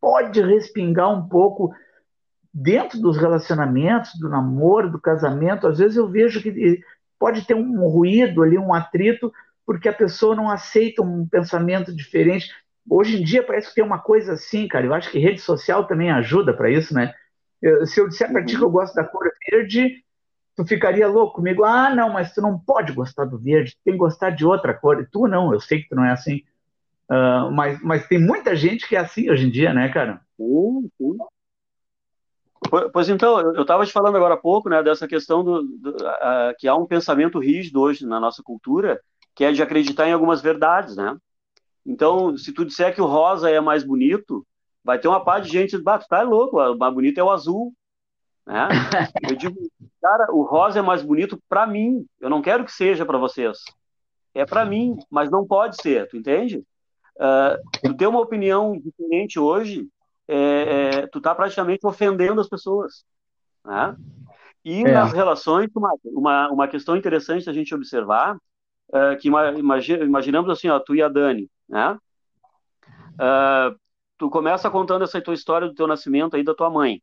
[0.00, 1.72] pode respingar um pouco
[2.52, 5.66] dentro dos relacionamentos, do namoro, do casamento?
[5.66, 6.80] Às vezes eu vejo que
[7.18, 9.30] pode ter um ruído ali, um atrito,
[9.66, 12.50] porque a pessoa não aceita um pensamento diferente.
[12.88, 14.86] Hoje em dia parece que tem uma coisa assim, cara.
[14.86, 17.14] Eu acho que rede social também ajuda para isso, né?
[17.60, 20.02] Eu, se eu disser para ti que eu gosto da cor verde,
[20.56, 21.64] tu ficaria louco comigo.
[21.64, 24.74] Ah, não, mas tu não pode gostar do verde, tu tem que gostar de outra
[24.74, 25.00] cor.
[25.00, 26.42] E tu não, eu sei que tu não é assim.
[27.10, 30.20] Uh, mas, mas tem muita gente que é assim hoje em dia, né, cara?
[32.92, 36.54] Pois então, eu estava te falando agora há pouco, né, dessa questão do, do uh,
[36.58, 39.00] que há um pensamento rígido hoje na nossa cultura,
[39.34, 41.16] que é de acreditar em algumas verdades, né?
[41.84, 44.46] Então, se tu disser que o rosa é mais bonito,
[44.84, 47.30] vai ter uma parte de gente que tu tá louco, o mais bonito é o
[47.30, 47.72] azul.
[48.46, 48.68] Né?
[49.30, 49.56] Eu digo,
[50.00, 52.06] cara, o rosa é mais bonito para mim.
[52.20, 53.58] Eu não quero que seja para vocês.
[54.34, 56.64] É para mim, mas não pode ser, tu entende?
[57.16, 59.88] Uh, tu ter uma opinião diferente hoje,
[60.26, 60.36] é,
[61.02, 63.04] é, tu tá praticamente ofendendo as pessoas.
[63.64, 63.96] Né?
[64.64, 64.92] E é.
[64.92, 68.36] nas relações, uma, uma, uma questão interessante a gente observar,
[68.88, 71.96] uh, que imagina, imaginamos assim, ó, tu e a Dani, né?
[73.14, 73.78] Uh,
[74.18, 77.00] tu começa contando essa tua história do teu nascimento aí da tua mãe.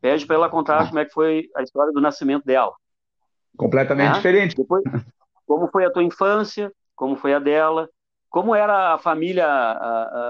[0.00, 0.86] Pede para ela contar ah.
[0.86, 2.72] como é que foi a história do nascimento dela.
[3.56, 4.14] Completamente né?
[4.14, 4.56] diferente.
[4.56, 4.84] Depois,
[5.46, 7.88] como foi a tua infância, como foi a dela,
[8.30, 9.46] como era a família,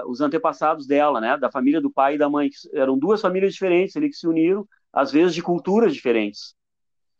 [0.07, 1.37] os antepassados dela, né?
[1.37, 2.49] Da família do pai e da mãe.
[2.73, 6.55] Eram duas famílias diferentes ali que se uniram, às vezes de culturas diferentes.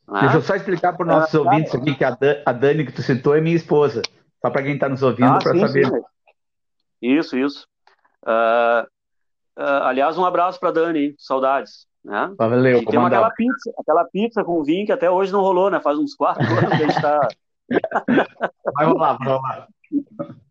[0.09, 0.21] É?
[0.21, 3.01] Deixa eu só explicar para os nossos ah, ouvintes aqui que a Dani que tu
[3.01, 4.01] citou é minha esposa.
[4.41, 5.85] Só para quem está nos ouvindo, ah, para saber.
[5.85, 6.01] Sim.
[7.01, 7.67] Isso, isso.
[8.23, 8.85] Uh,
[9.57, 11.87] uh, aliás, um abraço para Dani, saudades.
[12.03, 12.33] Né?
[12.37, 15.79] Valeu, e tem aquela pizza, aquela pizza com vinho que até hoje não rolou, né?
[15.79, 17.27] Faz uns quatro anos que a gente está.
[18.75, 19.67] vai rolar, vai rolar.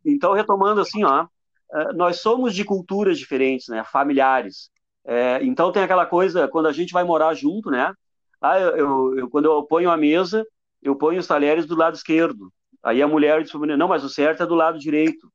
[0.05, 1.27] Então, retomando assim, ó,
[1.73, 3.85] ah, nós somos de culturas diferentes, né?
[3.85, 4.71] Familiares.
[5.05, 7.93] É, então tem aquela coisa, quando a gente vai morar junto, né?
[8.41, 10.47] Ah, eu, eu, eu, quando eu ponho a mesa,
[10.83, 12.53] eu ponho os talheres do lado esquerdo.
[12.83, 15.31] Aí a mulher diz para não, mas o certo é do lado direito.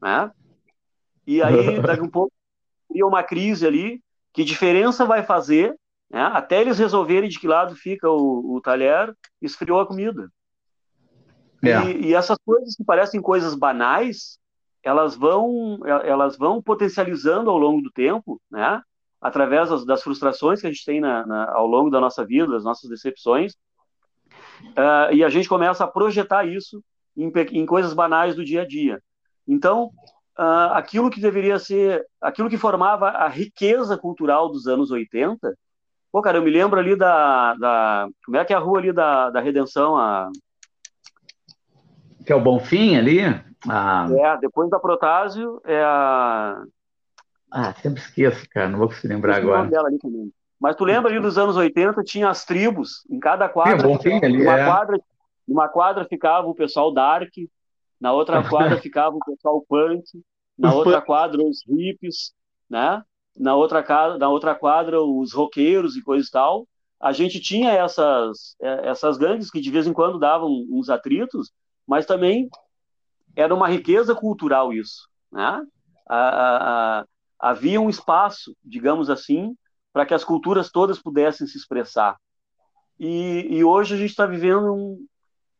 [0.00, 0.30] Né?
[1.26, 2.32] E aí, daqui um pouco,
[2.88, 5.74] cria uma crise ali, que diferença vai fazer,
[6.10, 6.22] né?
[6.32, 10.30] até eles resolverem de que lado fica o, o talher, esfriou a comida.
[11.62, 11.82] É.
[11.84, 14.38] E, e, essas coisas que parecem coisas banais,
[14.82, 18.82] elas vão, elas vão potencializando ao longo do tempo, né?
[19.20, 22.52] através das, das frustrações que a gente tem na, na, ao longo da nossa vida,
[22.52, 23.52] das nossas decepções,
[24.70, 26.82] uh, e a gente começa a projetar isso
[27.16, 29.02] em, em, coisas banais do dia a dia.
[29.46, 29.90] Então,
[30.38, 35.56] uh, aquilo que deveria ser, aquilo que formava a riqueza cultural dos anos 80,
[36.12, 38.92] pô, cara, eu me lembro ali da, da como é que é a rua ali
[38.92, 40.30] da, da Redenção, a...
[42.24, 43.20] Que é o Bonfim ali?
[43.68, 44.08] A...
[44.10, 46.62] É, depois da Protásio é a
[47.50, 49.68] ah, sempre esqueço, cara, não vou conseguir lembrar agora.
[49.68, 50.32] Dela ali também.
[50.60, 53.80] Mas tu lembra ali dos anos 80, tinha as tribos, em cada quadra.
[53.98, 54.64] Sim, bom, ali, numa, é.
[54.64, 55.00] quadra
[55.48, 57.30] numa quadra ficava o pessoal dark,
[58.00, 60.04] na outra quadra ficava o pessoal punk,
[60.58, 62.32] na outra quadra os hippies,
[62.68, 63.02] né?
[63.36, 63.84] Na outra,
[64.18, 66.66] na outra quadra os roqueiros e coisa e tal.
[67.00, 71.50] A gente tinha essas, é, essas gangues que de vez em quando davam uns atritos,
[71.86, 72.48] mas também
[73.34, 75.62] era uma riqueza cultural isso, né?
[76.06, 77.04] A, a, a,
[77.38, 79.56] havia um espaço, digamos assim,
[79.92, 82.16] para que as culturas todas pudessem se expressar.
[82.98, 85.06] E, e hoje a gente está vivendo um,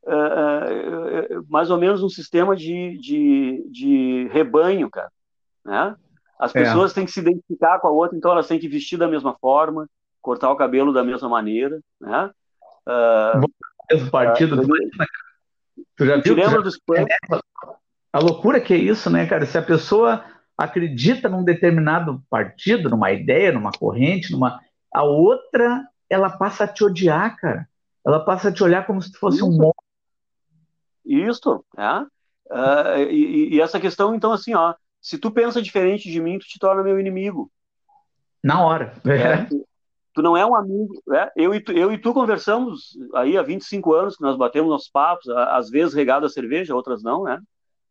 [0.06, 5.10] é, é, é, mais ou menos um sistema de, de, de rebanho, cara.
[5.64, 5.94] Né?
[6.38, 6.94] As pessoas é.
[6.94, 9.86] têm que se identificar com a outra, então elas têm que vestir da mesma forma,
[10.22, 12.30] cortar o cabelo da mesma maneira, né?
[12.86, 14.66] Uh, partido uh,
[15.96, 16.34] tu já viu?
[16.34, 16.78] Lembra dos
[18.12, 19.46] a loucura que é isso, né, cara?
[19.46, 20.24] Se a pessoa
[20.56, 24.60] acredita num determinado partido, numa ideia, numa corrente, numa
[24.92, 27.68] a outra ela passa a te odiar, cara.
[28.04, 29.46] Ela passa a te olhar como se fosse Isso.
[29.46, 29.89] um monstro.
[31.04, 32.00] Isso, é.
[32.52, 36.46] Uh, e, e, essa questão, então, assim, ó, se tu pensa diferente de mim, tu
[36.46, 37.50] te torna meu inimigo.
[38.42, 38.94] Na hora.
[39.06, 39.46] É.
[40.12, 41.00] Tu, tu, não é um amigo.
[41.14, 41.30] É?
[41.36, 44.90] Eu, e tu, eu e tu conversamos aí há 25 anos, que nós batemos nossos
[44.90, 47.40] papos, às vezes regado a cerveja, outras não, né?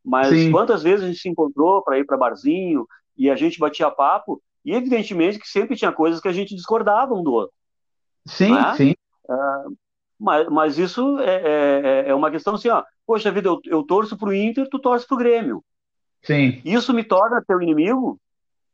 [0.04, 0.52] Mas Sim.
[0.52, 2.86] quantas vezes a gente se encontrou para ir para barzinho
[3.18, 7.14] e a gente batia papo, e evidentemente que sempre tinha coisas que a gente discordava
[7.14, 7.54] um do outro.
[8.26, 8.76] Sim, né?
[8.76, 8.96] sim.
[9.30, 9.76] Uh,
[10.20, 14.18] mas, mas isso é, é, é, uma questão assim, ó, poxa vida, eu, eu torço
[14.18, 15.64] para o Inter, tu torce para o Grêmio.
[16.22, 16.62] Sim.
[16.66, 18.20] Isso me torna teu inimigo?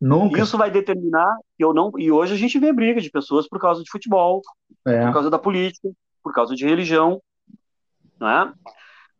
[0.02, 0.42] Nunca.
[0.42, 1.92] Isso vai determinar que eu não.
[1.98, 4.42] E hoje a gente vê briga de pessoas por causa de futebol,
[4.86, 5.06] é.
[5.06, 5.90] por causa da política,
[6.24, 7.22] por causa de religião.
[8.20, 8.54] Né?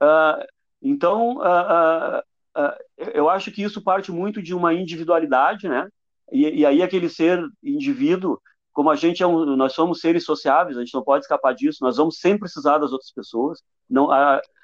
[0.02, 0.46] Uh,
[0.82, 2.74] então, uh, uh, uh,
[3.14, 5.88] eu acho que isso parte muito de uma individualidade, né?
[6.32, 8.40] E, e, aí aquele ser indivíduo,
[8.76, 11.80] como a gente é um, nós somos seres sociáveis, a gente não pode escapar disso.
[11.82, 13.64] Nós vamos sempre precisar das outras pessoas.
[13.90, 14.10] Não,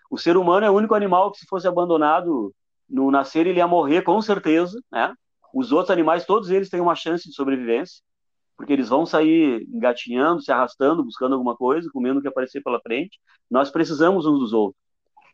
[0.09, 2.53] o ser humano é o único animal que, se fosse abandonado
[2.89, 5.13] no nascer, ele ia morrer com certeza, né?
[5.53, 8.03] Os outros animais, todos eles têm uma chance de sobrevivência,
[8.57, 12.81] porque eles vão sair engatinhando, se arrastando, buscando alguma coisa, comendo o que aparecer pela
[12.81, 13.17] frente.
[13.49, 14.81] Nós precisamos uns dos outros.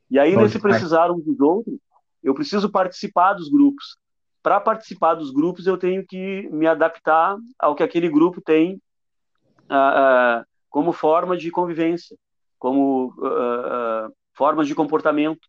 [0.08, 1.76] E aí, nesse precisar um dos outros,
[2.22, 3.98] eu preciso participar dos grupos.
[4.42, 8.82] Para participar dos grupos, eu tenho que me adaptar ao que aquele grupo tem
[9.70, 12.16] uh, uh, como forma de convivência,
[12.58, 15.48] como uh, formas de comportamento.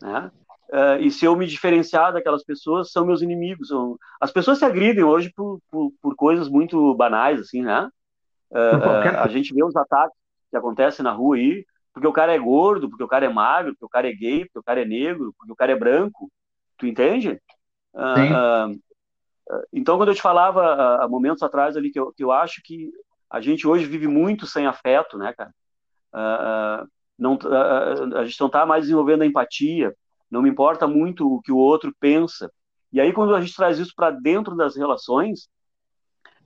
[0.00, 0.30] Né?
[1.00, 3.68] e se eu me diferenciar daquelas pessoas, são meus inimigos.
[3.68, 3.98] São...
[4.20, 7.90] As pessoas se agridem hoje por, por, por coisas muito banais, assim, né?
[8.52, 10.16] a gente vê os ataques
[10.48, 13.72] que acontecem na rua aí, porque o cara é gordo, porque o cara é magro,
[13.72, 16.30] porque o cara é gay, porque o cara é negro, porque o cara é branco.
[16.78, 17.40] Tu entende?
[17.94, 22.30] Uh, uh, então, quando eu te falava há momentos atrás ali que eu, que eu
[22.30, 22.90] acho que
[23.28, 25.52] a gente hoje vive muito sem afeto, né, cara?
[27.18, 27.38] Não,
[28.16, 29.94] a gente não está mais desenvolvendo a empatia,
[30.30, 32.50] não me importa muito o que o outro pensa.
[32.92, 35.48] E aí, quando a gente traz isso para dentro das relações,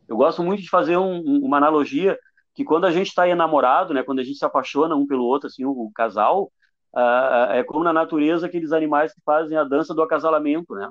[0.08, 2.18] eu gosto muito de fazer um, uma analogia
[2.54, 5.48] que quando a gente está enamorado, né, quando a gente se apaixona um pelo outro,
[5.48, 6.52] assim, o, o casal,
[6.94, 10.88] uh, é como na natureza aqueles animais que fazem a dança do acasalamento, né?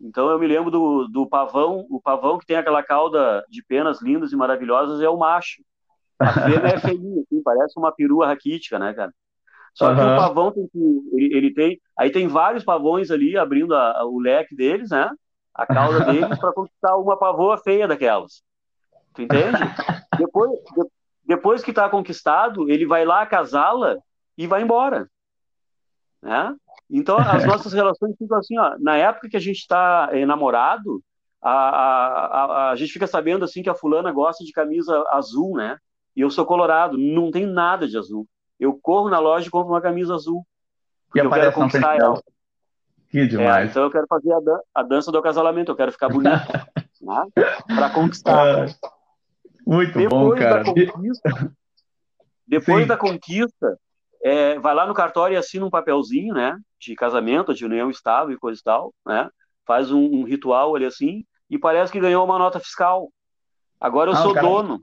[0.00, 4.02] Então eu me lembro do, do pavão, o pavão que tem aquela cauda de penas
[4.02, 5.62] lindas e maravilhosas é o macho.
[6.18, 9.12] A fêmea é feinha, assim, parece uma perua raquítica, né, cara?
[9.74, 10.78] Só que o pavão tem que.
[11.12, 11.78] Ele, ele, tem.
[11.98, 15.10] Aí tem vários pavões ali abrindo a, a, o leque deles, né?
[15.54, 18.42] A cauda deles, para conquistar uma pavoa feia daquelas.
[19.12, 19.58] Tu entende?
[20.16, 20.90] depois, de,
[21.26, 23.96] depois que está conquistado, ele vai lá casá-la
[24.36, 25.10] e vai embora.
[26.22, 26.54] Né?
[26.90, 31.02] Então, as nossas relações ficam assim, ó, na época que a gente está é, namorado,
[31.42, 35.56] a, a, a, a, gente fica sabendo assim que a fulana gosta de camisa azul,
[35.56, 35.78] né?
[36.14, 38.26] E eu sou colorado, não tem nada de azul.
[38.58, 40.46] Eu corro na loja e compro uma camisa azul.
[41.14, 42.20] E eu quero conquistar ela.
[43.10, 43.68] Que é, demais.
[43.68, 46.30] É, então eu quero fazer a, dan a, dança do acasalamento, eu quero ficar bonito,
[47.00, 47.26] né?
[47.66, 48.66] Para conquistar.
[49.66, 50.64] muito depois bom, cara.
[50.64, 51.30] Da conquista,
[52.46, 52.88] depois Sim.
[52.88, 53.78] da conquista,
[54.26, 56.58] é, vai lá no cartório e assina um papelzinho, né?
[56.80, 59.30] De casamento, de união estável e coisa e tal, né?
[59.64, 63.08] Faz um, um ritual ali assim e parece que ganhou uma nota fiscal.
[63.80, 64.44] Agora eu ah, sou cara...
[64.44, 64.80] dono.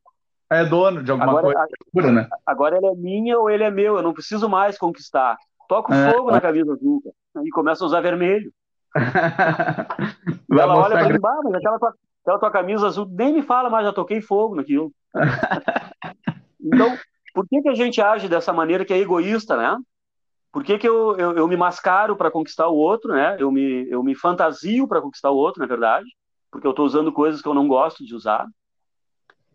[0.49, 2.11] É dono de alguma agora, coisa.
[2.13, 2.29] né?
[2.45, 5.35] Agora ele é minha ou ele é meu, eu não preciso mais conquistar.
[5.67, 6.33] Toco é, fogo é.
[6.33, 7.03] na camisa azul
[7.43, 8.49] e começa a usar vermelho.
[10.51, 13.69] ela olha pra mim, ah, mas aquela tua, aquela tua camisa azul nem me fala
[13.69, 14.89] mais, já toquei fogo naquilo.
[16.63, 16.97] então,
[17.33, 19.77] por que, que a gente age dessa maneira que é egoísta, né?
[20.51, 23.35] Por que, que eu, eu, eu me mascaro para conquistar o outro, né?
[23.39, 26.05] Eu me, eu me fantasio para conquistar o outro, na verdade,
[26.51, 28.47] porque eu estou usando coisas que eu não gosto de usar.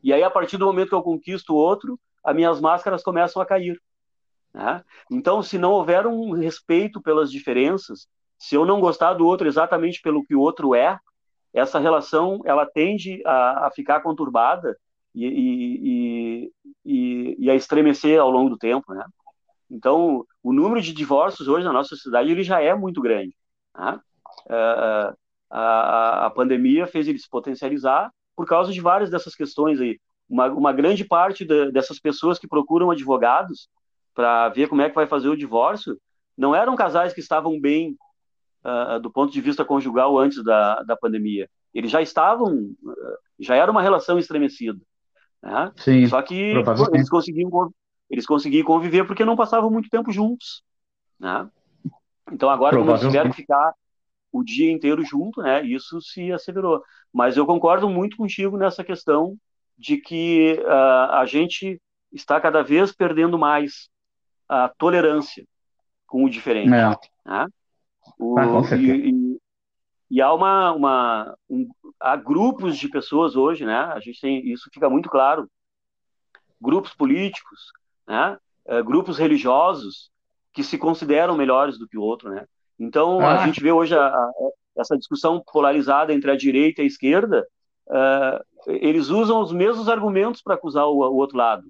[0.02, 3.40] E aí, a partir do momento que eu conquisto o outro, as minhas máscaras começam
[3.40, 3.80] a cair.
[4.52, 4.82] Né?
[5.08, 10.00] Então, se não houver um respeito pelas diferenças, se eu não gostar do outro exatamente
[10.02, 10.98] pelo que o outro é,
[11.52, 14.76] essa relação ela tende a, a ficar conturbada
[15.26, 16.52] e, e,
[16.84, 19.04] e, e, a estremecer ao longo do tempo, né?
[19.70, 23.34] Então, o número de divórcios hoje na nossa sociedade ele já é muito grande.
[23.76, 24.00] Né?
[24.48, 25.14] A,
[25.50, 30.00] a, a pandemia fez ele se potencializar por causa de várias dessas questões aí.
[30.28, 33.68] Uma, uma grande parte de, dessas pessoas que procuram advogados
[34.14, 35.98] para ver como é que vai fazer o divórcio
[36.36, 37.96] não eram casais que estavam bem
[38.64, 41.50] uh, do ponto de vista conjugal antes da, da pandemia.
[41.74, 42.70] Eles já estavam,
[43.38, 44.80] já era uma relação estremecida.
[45.42, 45.72] Né?
[45.76, 46.54] Sim, Só que
[46.92, 47.50] eles conseguiam,
[48.10, 50.62] eles conseguiam conviver porque não passavam muito tempo juntos.
[51.18, 51.48] Né?
[52.32, 53.72] Então agora, como eles tiveram que ficar
[54.32, 55.64] o dia inteiro junto, né?
[55.64, 56.82] Isso se acelerou.
[57.12, 59.36] Mas eu concordo muito contigo nessa questão
[59.76, 61.80] de que uh, a gente
[62.12, 63.88] está cada vez perdendo mais
[64.48, 65.44] a tolerância
[66.06, 66.72] com o diferente.
[66.74, 66.88] É.
[67.30, 67.46] Né?
[68.18, 69.10] O, ah, e,
[70.10, 71.68] e, há uma, uma um,
[72.00, 73.76] há grupos de pessoas hoje, né?
[73.76, 75.48] A gente tem isso fica muito claro.
[76.60, 77.72] Grupos políticos,
[78.06, 78.38] né?
[78.66, 80.10] Uh, grupos religiosos
[80.52, 82.46] que se consideram melhores do que o outro, né?
[82.78, 83.42] Então, ah.
[83.42, 84.30] a gente vê hoje a, a,
[84.76, 87.46] essa discussão polarizada entre a direita e a esquerda,
[87.88, 91.64] uh, eles usam os mesmos argumentos para acusar o, o, outro lado.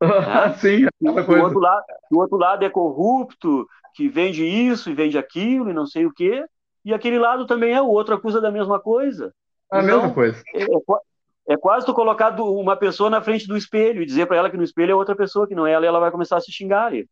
[0.00, 0.08] Né?
[0.58, 5.70] Sim, o, outro lado, o outro lado é corrupto, que vende isso e vende aquilo
[5.70, 6.44] e não sei o quê,
[6.88, 9.34] e aquele lado também é, o outro acusa da mesma coisa.
[9.70, 10.42] A então, mesma coisa.
[10.54, 14.38] É, é, é quase tu colocar uma pessoa na frente do espelho e dizer para
[14.38, 16.38] ela que no espelho é outra pessoa, que não é ela, e ela vai começar
[16.38, 17.06] a se xingar ali.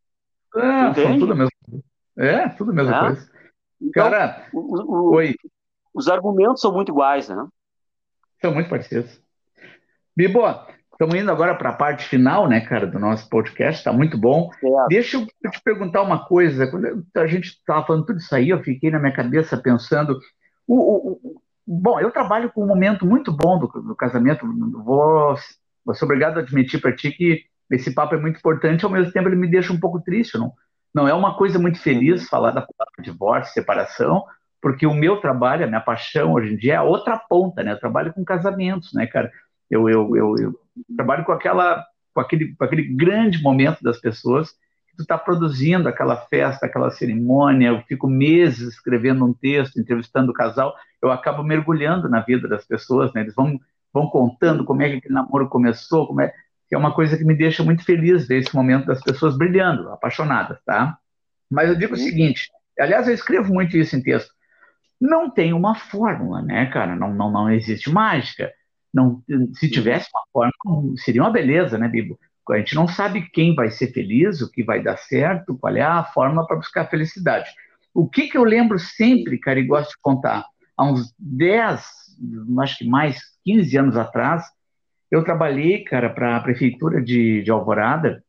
[0.55, 1.19] É, Entende?
[1.19, 1.85] tudo a mesma coisa.
[2.17, 3.01] É, tudo a mesma é?
[3.01, 3.31] coisa.
[3.83, 5.35] Então, Cara, o, o, oi.
[5.93, 7.47] os argumentos são muito iguais, né?
[8.41, 9.21] São muito parecidos.
[10.17, 10.41] Bibo,
[10.97, 14.51] estamos indo agora para a parte final, né, cara, do nosso podcast, está muito bom.
[14.65, 14.89] É.
[14.89, 16.67] Deixa eu te perguntar uma coisa.
[16.67, 20.19] Quando a gente estava falando tudo isso aí, eu fiquei na minha cabeça pensando.
[20.67, 24.47] O, o, bom, eu trabalho com um momento muito bom do, do casamento.
[24.73, 25.37] Vou,
[25.85, 29.13] vou ser obrigado a admitir para ti que esse papo é muito importante, ao mesmo
[29.13, 30.53] tempo ele me deixa um pouco triste, não?
[30.95, 32.29] Não é uma coisa muito feliz uhum.
[32.29, 34.25] falar da palavra divórcio, separação,
[34.63, 37.73] porque o meu trabalho, a minha paixão hoje em dia é a outra ponta, né?
[37.73, 39.31] Eu trabalho com casamentos, né, cara?
[39.71, 40.66] Eu, eu, eu, eu
[40.97, 44.51] trabalho com aquela, com aquele, com aquele grande momento das pessoas
[44.89, 47.69] que tu está produzindo aquela festa, aquela cerimônia.
[47.69, 50.75] Eu fico meses escrevendo um texto, entrevistando o casal.
[51.03, 53.23] Eu acabo mergulhando na vida das pessoas, né?
[53.23, 53.59] Eles vão
[53.97, 56.31] vão contando como é que aquele namoro começou, como é
[56.69, 59.89] que é uma coisa que me deixa muito feliz ver esse momento das pessoas brilhando,
[59.91, 60.99] apaixonadas, tá?
[61.51, 64.35] Mas eu digo o seguinte, aliás, eu escrevo muito isso em texto,
[65.01, 66.95] não tem uma fórmula, né, cara?
[66.95, 68.53] Não, não, não existe mágica.
[68.93, 69.23] Não,
[69.55, 72.19] se tivesse uma fórmula, seria uma beleza, né, Bibo?
[72.49, 75.83] A gente não sabe quem vai ser feliz, o que vai dar certo, qual é
[75.83, 77.51] a forma para buscar felicidade.
[77.93, 80.45] O que, que eu lembro sempre, cara, e gosto de contar,
[80.77, 81.85] há uns 10,
[82.61, 84.45] acho que mais, 15 anos atrás,
[85.11, 88.23] eu trabalhei, cara, para a prefeitura de, de, Alvorada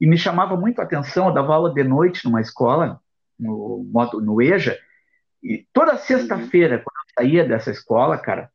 [0.00, 1.28] e me chamava muito a atenção.
[1.28, 3.00] Eu dava aula de noite numa escola,
[3.38, 3.86] no,
[4.20, 4.76] no EJA,
[5.42, 8.50] e toda sexta-feira, quando eu saía dessa escola, cara,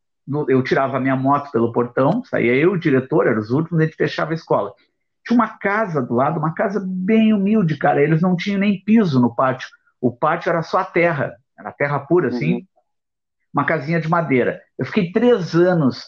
[0.49, 3.85] eu tirava a minha moto pelo portão, saía eu, o diretor, eram os últimos, a
[3.85, 4.73] gente fechava a escola.
[5.25, 8.01] tinha uma casa do lado, uma casa bem humilde, cara.
[8.01, 9.69] Eles não tinham nem piso no pátio.
[10.01, 12.65] O pátio era só a terra, era terra pura, assim, uhum.
[13.53, 14.61] uma casinha de madeira.
[14.77, 16.03] Eu fiquei três anos,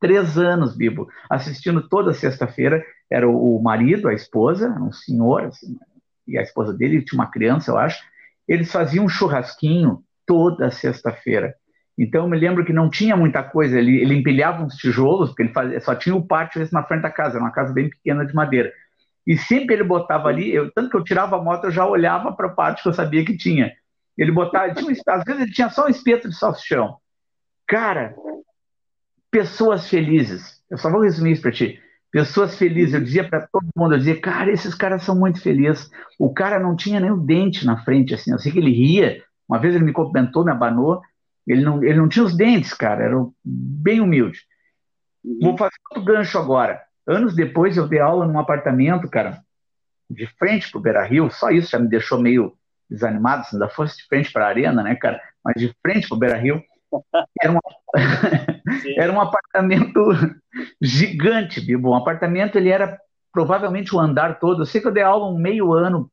[0.00, 2.84] três anos, Bibo, assistindo toda sexta-feira.
[3.10, 5.76] Era o, marido, a esposa, um senhor, assim,
[6.26, 8.02] e a esposa dele tinha uma criança, eu acho.
[8.48, 11.54] Eles faziam um churrasquinho toda sexta-feira.
[11.98, 15.42] Então eu me lembro que não tinha muita coisa, ele, ele empilhava uns tijolos, porque
[15.42, 18.26] ele fazia, só tinha o pátio na frente da casa, era uma casa bem pequena
[18.26, 18.72] de madeira.
[19.26, 22.32] E sempre ele botava ali, eu, tanto que eu tirava a moto, eu já olhava
[22.32, 23.72] para a parte que eu sabia que tinha.
[24.18, 26.98] Ele botava, às vezes ele tinha só um espeto de salsichão.
[27.66, 28.14] Cara,
[29.30, 30.62] pessoas felizes.
[30.70, 31.80] Eu só vou resumir isso para ti.
[32.12, 32.94] Pessoas felizes.
[32.94, 35.90] Eu dizia para todo mundo, eu dizia, cara, esses caras são muito felizes.
[36.18, 38.30] O cara não tinha nem o dente na frente, assim.
[38.30, 39.22] Eu sei que ele ria.
[39.48, 41.00] Uma vez ele me cumprimentou, me abanou.
[41.46, 43.04] Ele não, ele não tinha os dentes, cara.
[43.04, 44.40] Era bem humilde.
[45.24, 45.38] Uhum.
[45.42, 46.82] Vou fazer outro gancho agora.
[47.06, 49.42] Anos depois eu dei aula num apartamento, cara,
[50.08, 51.30] de frente pro Beira Rio.
[51.30, 52.54] Só isso já me deixou meio
[52.88, 55.20] desanimado, se ainda fosse de frente para a arena, né, cara?
[55.44, 56.62] Mas de frente para o Beira Rio.
[57.42, 57.58] Era um,
[58.96, 60.00] era um apartamento
[60.80, 61.90] gigante, Bibo.
[61.90, 62.98] Um apartamento, ele era
[63.32, 64.62] provavelmente o andar todo.
[64.62, 66.10] Eu sei que eu dei aula um meio ano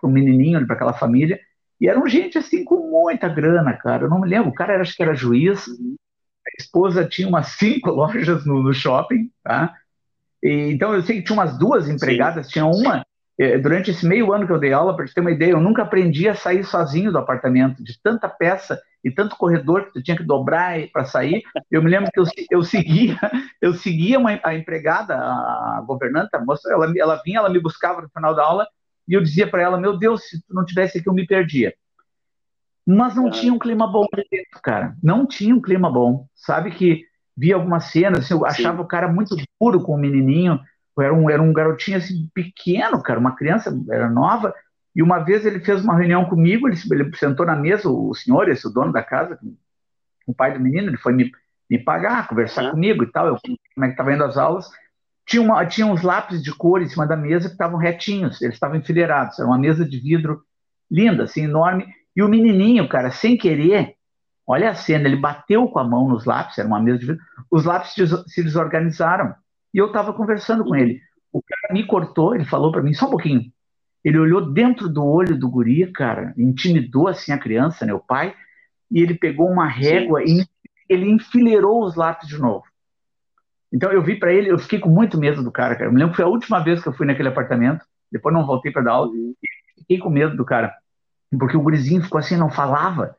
[0.00, 1.38] para um menininho, para aquela família,
[1.82, 4.04] e eram gente assim com muita grana, cara.
[4.04, 7.48] Eu não me lembro, o cara era, acho que era juiz, a esposa tinha umas
[7.58, 9.74] cinco lojas no, no shopping, tá?
[10.40, 12.52] E, então eu sei que tinha umas duas empregadas, Sim.
[12.52, 13.04] tinha uma
[13.36, 15.60] é, durante esse meio ano que eu dei aula, para te ter uma ideia, eu
[15.60, 20.02] nunca aprendi a sair sozinho do apartamento, de tanta peça e tanto corredor que tu
[20.04, 21.42] tinha que dobrar para sair.
[21.68, 23.18] Eu me lembro que eu, eu seguia,
[23.60, 28.02] eu seguia uma, a empregada, a governanta, a moça, ela, ela vinha, ela me buscava
[28.02, 28.68] no final da aula
[29.08, 31.74] e eu dizia para ela, meu Deus, se tu não tivesse aqui eu me perdia.
[32.86, 34.96] Mas não tinha um clima bom dentro, cara.
[35.02, 36.26] Não tinha um clima bom.
[36.34, 37.04] Sabe que
[37.36, 38.84] via algumas cenas, assim, eu achava Sim.
[38.84, 40.60] o cara muito duro com o menininho,
[41.00, 44.54] era um, era um garotinho assim pequeno, cara, uma criança, era nova.
[44.94, 48.48] E uma vez ele fez uma reunião comigo, ele, ele sentou na mesa, o senhor,
[48.50, 49.38] esse o dono da casa,
[50.26, 51.30] o pai do menino, ele foi me,
[51.70, 53.28] me pagar, conversar comigo e tal.
[53.28, 53.38] Eu,
[53.74, 54.68] como é que estava indo as aulas.
[55.26, 58.54] Tinha, uma, tinha uns lápis de cor em cima da mesa que estavam retinhos, eles
[58.54, 59.38] estavam enfileirados.
[59.38, 60.42] Era uma mesa de vidro
[60.90, 61.86] linda, assim, enorme.
[62.14, 63.94] E o menininho, cara, sem querer,
[64.46, 67.22] olha a cena, ele bateu com a mão nos lápis, era uma mesa de vidro,
[67.50, 67.94] os lápis
[68.26, 69.34] se desorganizaram.
[69.72, 71.00] E eu estava conversando com ele.
[71.32, 73.50] O cara me cortou, ele falou para mim, só um pouquinho.
[74.04, 78.34] Ele olhou dentro do olho do guri, cara, intimidou assim a criança, né, o pai,
[78.90, 80.40] e ele pegou uma régua Sim.
[80.40, 80.46] e
[80.92, 82.64] ele enfileirou os lápis de novo.
[83.72, 85.86] Então eu vi para ele, eu fiquei com muito medo do cara, cara.
[85.86, 88.46] Eu me lembro que foi a última vez que eu fui naquele apartamento, depois não
[88.46, 89.34] voltei para dar aula, uhum.
[89.78, 90.74] fiquei com medo do cara,
[91.38, 93.16] porque o gurizinho ficou assim, não falava.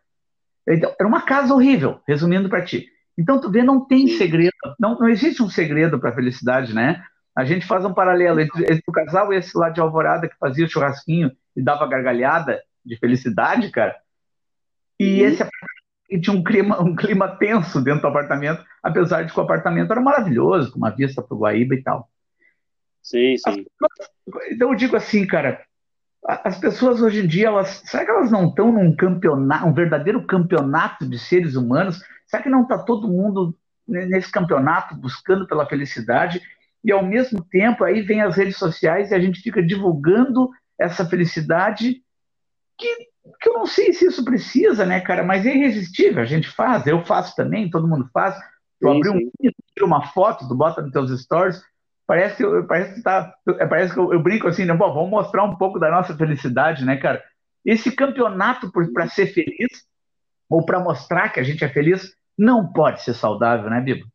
[0.68, 2.88] Então, era uma casa horrível, resumindo para ti.
[3.18, 7.04] Então, tu vê, não tem segredo, não, não existe um segredo para a felicidade, né?
[7.36, 10.38] A gente faz um paralelo entre, entre, o casal e esse lá de Alvorada que
[10.38, 13.95] fazia o churrasquinho e dava gargalhada de felicidade, cara.
[14.99, 15.28] E uhum.
[15.28, 15.43] esse
[16.14, 19.91] e tinha um clima, um clima tenso dentro do apartamento, apesar de que o apartamento
[19.91, 22.07] era maravilhoso, com uma vista para o Guaíba e tal.
[23.01, 23.66] Sim, sim.
[24.51, 25.66] Então eu digo assim, cara,
[26.24, 30.24] as pessoas hoje em dia, elas, será que elas não estão num campeonato, um verdadeiro
[30.28, 31.99] campeonato de seres humanos?
[32.28, 33.57] Será que não está todo mundo
[33.88, 36.39] nesse campeonato buscando pela felicidade?
[36.84, 41.03] E ao mesmo tempo aí vem as redes sociais e a gente fica divulgando essa
[41.03, 42.03] felicidade
[42.78, 43.09] que,
[43.39, 45.24] que eu não sei se isso precisa, né, cara?
[45.24, 46.21] Mas é irresistível.
[46.21, 48.36] A gente faz, eu faço também, todo mundo faz.
[48.80, 49.32] Tu abri um
[49.74, 51.63] tira uma foto, tu bota nos teus stories,
[52.05, 53.34] parece, parece que tá,
[53.69, 54.74] parece que eu, eu brinco assim, né?
[54.74, 57.24] Bom, vamos mostrar um pouco da nossa felicidade, né, cara?
[57.65, 59.88] Esse campeonato para ser feliz
[60.49, 64.05] ou para mostrar que a gente é feliz não pode ser saudável, né, Bibo?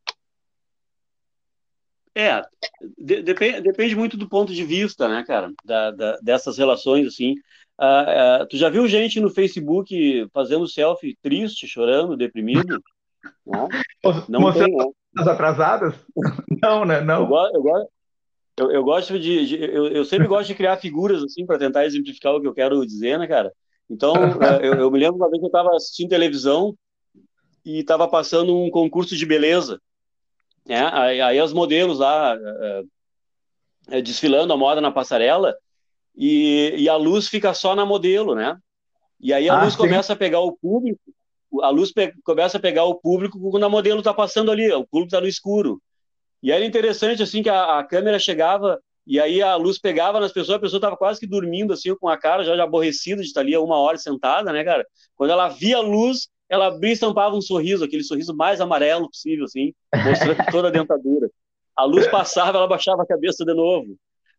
[2.14, 2.42] É,
[2.98, 7.36] de, depende, depende muito do ponto de vista, né, cara, da, da, dessas relações, assim.
[7.81, 12.83] Uh, uh, tu já viu gente no Facebook fazendo selfie triste, chorando, deprimido?
[13.47, 13.68] Não,
[14.29, 14.74] não tem?
[15.16, 15.95] As atrasadas?
[16.62, 17.01] Não, né?
[17.01, 17.22] Não.
[17.22, 17.89] Eu, eu,
[18.59, 21.87] eu, eu gosto de, de eu, eu, sempre gosto de criar figuras assim para tentar
[21.87, 23.53] exemplificar o que eu quero dizer, né, cara?
[23.89, 26.76] Então, uh, eu, eu me lembro uma vez que eu estava assistindo televisão
[27.64, 29.81] e estava passando um concurso de beleza.
[30.66, 30.89] Né?
[30.93, 32.37] Aí, aí os modelos lá
[34.03, 35.55] desfilando a moda na passarela
[36.21, 38.57] e, e, a luz fica só na modelo, né?
[39.21, 39.79] E aí a ah, luz sim.
[39.79, 41.01] começa a pegar o público,
[41.62, 41.93] a luz
[42.25, 45.29] começa a pegar o público quando a modelo está passando ali, o público está no
[45.29, 45.81] escuro.
[46.43, 50.33] E era interessante assim que a, a, câmera chegava e aí a luz pegava nas
[50.33, 53.41] pessoas, a pessoa estava quase que dormindo assim com a cara já aborrecida de estar
[53.41, 54.85] ali uma hora sentada, né, cara?
[55.16, 59.09] Quando ela via a luz, ela abria e estampava um sorriso, aquele sorriso mais amarelo
[59.09, 59.73] possível, assim,
[60.05, 61.31] mostrando toda a dentadura.
[61.77, 63.97] A luz passava, ela baixava a cabeça de novo.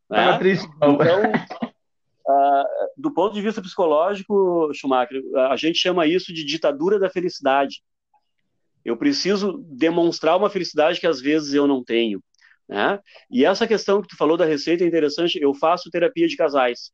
[0.09, 0.37] Né?
[0.39, 0.97] triste, então,
[2.29, 2.63] uh,
[2.97, 7.81] do ponto de vista psicológico, Schumacher, a gente chama isso de ditadura da felicidade.
[8.85, 12.23] Eu preciso demonstrar uma felicidade que às vezes eu não tenho.
[12.67, 12.99] Né?
[13.31, 15.39] E essa questão que tu falou da receita é interessante.
[15.41, 16.91] Eu faço terapia de casais.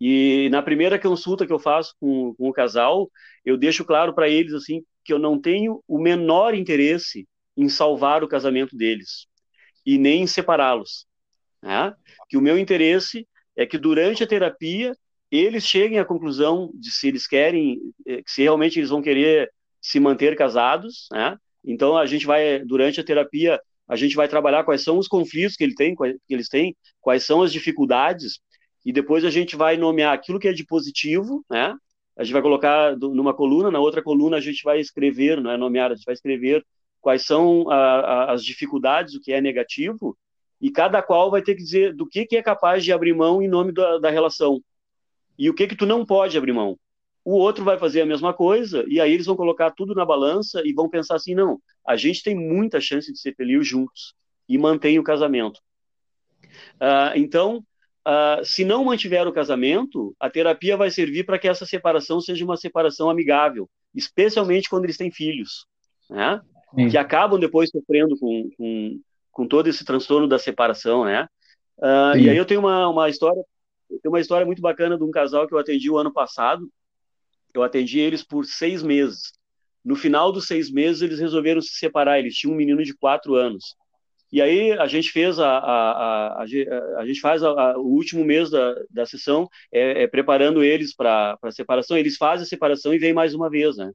[0.00, 3.10] E na primeira consulta que eu faço com, com o casal,
[3.44, 8.22] eu deixo claro para eles assim que eu não tenho o menor interesse em salvar
[8.22, 9.26] o casamento deles
[9.86, 11.06] e nem em separá-los.
[11.62, 11.94] Né?
[12.28, 14.94] Que o meu interesse é que durante a terapia
[15.30, 19.50] eles cheguem à conclusão de se eles querem, eh, se realmente eles vão querer
[19.80, 21.36] se manter casados, né?
[21.64, 25.56] Então a gente vai durante a terapia a gente vai trabalhar quais são os conflitos
[25.56, 28.40] que, ele tem, que eles têm, quais são as dificuldades,
[28.84, 31.74] e depois a gente vai nomear aquilo que é de positivo, né?
[32.16, 35.56] A gente vai colocar numa coluna, na outra coluna a gente vai escrever, não é
[35.56, 36.64] nomear, a gente vai escrever
[37.00, 40.16] quais são a, a, as dificuldades, o que é negativo,
[40.66, 43.40] e cada qual vai ter que dizer do que, que é capaz de abrir mão
[43.40, 44.60] em nome da, da relação.
[45.38, 46.76] E o que que tu não pode abrir mão
[47.26, 50.62] o outro vai fazer a mesma coisa, e aí eles vão colocar tudo na balança
[50.64, 54.14] e vão pensar assim: não, a gente tem muita chance de ser feliz juntos
[54.48, 55.58] e mantém o casamento.
[56.76, 57.64] Uh, então,
[58.06, 62.44] uh, se não mantiver o casamento, a terapia vai servir para que essa separação seja
[62.44, 65.66] uma separação amigável, especialmente quando eles têm filhos,
[66.08, 66.40] né?
[66.90, 69.00] que acabam depois sofrendo com, com,
[69.36, 71.04] com, todo esse transtorno da separação.
[71.04, 71.28] Né?
[71.78, 73.42] Uh, e aí eu tenho uma, uma história.
[73.88, 76.68] Tem uma história muito bacana de um casal que eu atendi o ano passado,
[77.54, 79.32] eu atendi eles por seis meses.
[79.84, 82.18] No final dos seis meses, eles resolveram se separar.
[82.18, 83.76] Eles tinham um menino de quatro anos.
[84.32, 88.74] E aí a gente fez a, a, a, a, gente faz o último mês da,
[88.90, 91.96] da sessão é, é preparando eles para a separação.
[91.96, 93.92] Eles fazem a separação e vêm mais uma vez, né?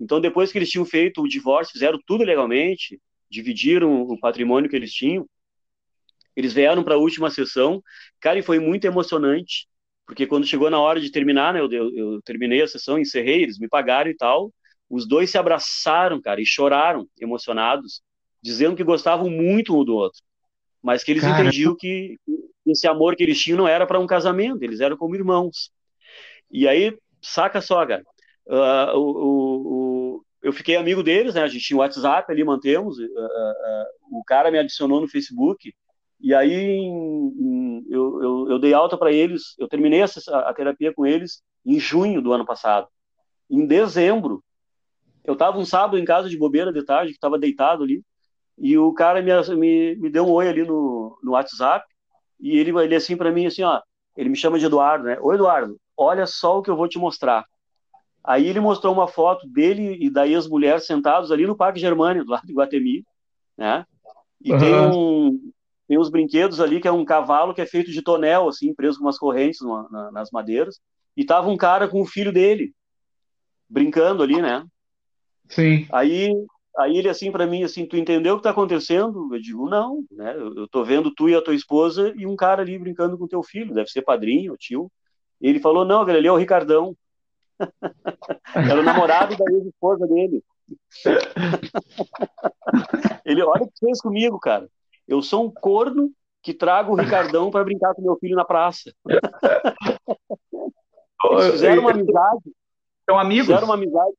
[0.00, 2.98] Então depois que eles tinham feito o divórcio, fizeram tudo legalmente,
[3.30, 5.26] dividiram o patrimônio que eles tinham.
[6.36, 7.82] Eles vieram para a última sessão,
[8.20, 9.68] cara, e foi muito emocionante
[10.06, 13.42] porque quando chegou na hora de terminar, né, eu, eu, eu, terminei a sessão, encerrei,
[13.42, 14.52] eles me pagaram e tal,
[14.88, 18.02] os dois se abraçaram, cara, e choraram, emocionados,
[18.42, 20.20] dizendo que gostavam muito um do outro,
[20.82, 21.40] mas que eles cara...
[21.40, 22.18] entendiam que
[22.66, 25.70] esse amor que eles tinham não era para um casamento, eles eram como irmãos.
[26.50, 28.04] E aí, saca só, cara,
[28.46, 29.73] uh, o, o,
[30.44, 34.22] eu fiquei amigo deles, né, a gente tinha o WhatsApp ali, mantemos, uh, uh, o
[34.22, 35.74] cara me adicionou no Facebook,
[36.20, 40.06] e aí em, eu, eu, eu, dei alta para eles, eu terminei a,
[40.40, 42.86] a, terapia com eles em junho do ano passado.
[43.50, 44.44] Em dezembro,
[45.24, 48.02] eu estava um sábado em casa de bobeira de tarde, que estava deitado ali,
[48.58, 51.86] e o cara me, me, me deu um oi ali no, no WhatsApp,
[52.38, 53.80] e ele, ele assim para mim, assim, ó,
[54.14, 55.16] ele me chama de Eduardo, né?
[55.22, 57.46] Oi, Eduardo, olha só o que eu vou te mostrar.
[58.24, 62.30] Aí ele mostrou uma foto dele e da ex-mulher sentados ali no Parque Germânia, do
[62.30, 63.04] lado de Guatemi,
[63.56, 63.84] né?
[64.42, 64.58] E uhum.
[64.58, 65.52] tem um,
[65.86, 68.98] tem os brinquedos ali, que é um cavalo que é feito de tonel, assim, preso
[68.98, 70.80] com umas correntes na, nas madeiras.
[71.14, 72.72] E tava um cara com o filho dele,
[73.68, 74.64] brincando ali, né?
[75.48, 75.86] Sim.
[75.92, 76.32] Aí,
[76.78, 79.28] aí ele assim para mim, assim, tu entendeu o que tá acontecendo?
[79.32, 80.34] Eu digo, não, né?
[80.34, 83.28] Eu, eu tô vendo tu e a tua esposa e um cara ali brincando com
[83.28, 84.90] teu filho, deve ser padrinho, tio.
[85.40, 86.96] E ele falou, não, velho, ali é o Ricardão.
[88.54, 90.42] Era o namorado da ex-esposa dele.
[93.24, 94.68] ele, olha o que fez comigo, cara.
[95.06, 96.10] Eu sou um corno
[96.42, 98.92] que trago o Ricardão para brincar com meu filho na praça.
[101.30, 102.52] Eles fizeram uma amizade.
[103.08, 103.46] São amigos?
[103.46, 104.14] Fizeram uma amizade.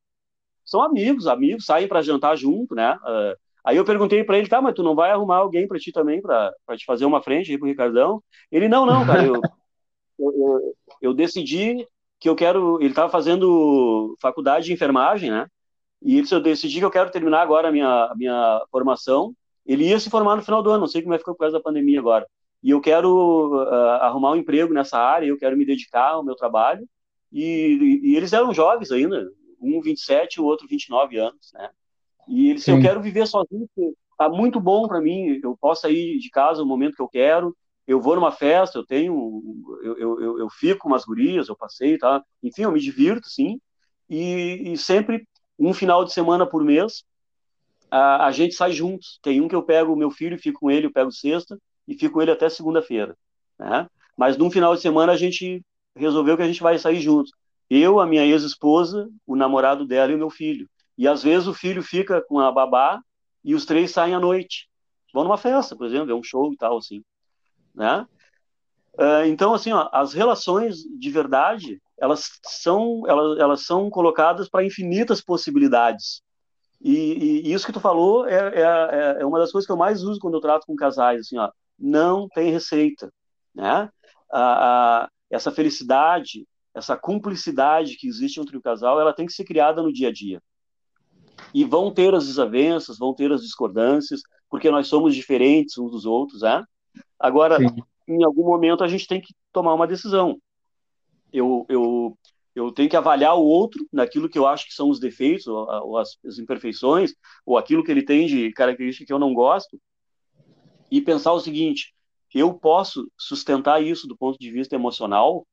[0.64, 2.96] São amigos, amigos, saem para jantar junto, né?
[2.96, 5.92] Uh, aí eu perguntei para ele, tá, mas tu não vai arrumar alguém para ti
[5.92, 8.20] também, para te fazer uma frente aí pro Ricardão?
[8.50, 9.40] Ele, não, não, cara, eu,
[10.18, 11.86] eu, eu, eu decidi
[12.18, 12.78] que eu quero.
[12.80, 15.46] Ele estava fazendo faculdade de enfermagem, né?
[16.02, 19.34] E ele disse, eu decidi que eu quero terminar agora a minha, a minha formação
[19.66, 21.40] ele ia se formar no final do ano, não sei como é que ficou por
[21.40, 22.26] causa da pandemia agora.
[22.62, 23.68] E eu quero uh,
[24.00, 26.88] arrumar um emprego nessa área, eu quero me dedicar ao meu trabalho.
[27.32, 29.28] E, e, e eles eram jovens ainda,
[29.60, 31.68] um 27 e o outro 29 anos, né?
[32.28, 33.68] E eles, eu quero viver sozinho,
[34.16, 37.56] tá muito bom para mim, eu posso sair de casa no momento que eu quero,
[37.86, 39.42] eu vou numa festa, eu tenho,
[39.82, 42.22] eu, eu, eu, fico com umas gurias, eu passei, tá?
[42.42, 43.60] Enfim, eu me divirto, sim.
[44.10, 45.26] E, e sempre
[45.58, 47.04] um final de semana por mês
[47.90, 49.18] a, a, gente sai juntos.
[49.22, 51.94] Tem um que eu pego o meu filho, fico com ele, eu pego sexta e
[51.94, 53.16] fico com ele até segunda-feira.
[53.58, 53.86] Né?
[54.16, 55.64] Mas num final de semana a gente
[55.94, 57.30] resolveu que a gente vai sair juntos.
[57.70, 60.68] Eu, a minha ex-esposa, o namorado dela e o meu filho.
[60.98, 63.00] E às vezes o filho fica com a babá
[63.44, 64.68] e os três saem à noite.
[65.12, 67.02] Vão numa festa, por exemplo, é um show e tal, assim.
[67.76, 68.06] Né?
[68.94, 74.64] Uh, então, assim, ó, as relações de verdade, elas são, elas, elas são colocadas para
[74.64, 76.22] infinitas possibilidades.
[76.80, 79.76] E, e, isso que tu falou é, é, é, é, uma das coisas que eu
[79.76, 83.12] mais uso quando eu trato com casais, assim, ó, não tem receita.
[83.54, 83.90] né?
[84.32, 89.44] A, a, essa felicidade, essa cumplicidade que existe entre o casal, ela tem que ser
[89.44, 90.42] criada no dia a dia.
[91.52, 96.06] E vão ter as desavenças, vão ter as discordâncias, porque nós somos diferentes uns dos
[96.06, 96.64] outros, né?
[97.18, 97.82] Agora, Sim.
[98.08, 100.38] em algum momento a gente tem que tomar uma decisão.
[101.32, 102.18] Eu, eu,
[102.54, 105.66] eu tenho que avaliar o outro naquilo que eu acho que são os defeitos, ou,
[105.84, 107.12] ou as, as, imperfeições,
[107.44, 109.80] ou aquilo que ele tem de característica que eu não gosto,
[110.90, 111.94] e pensar o seguinte:
[112.34, 115.46] eu posso sustentar isso do ponto de vista emocional?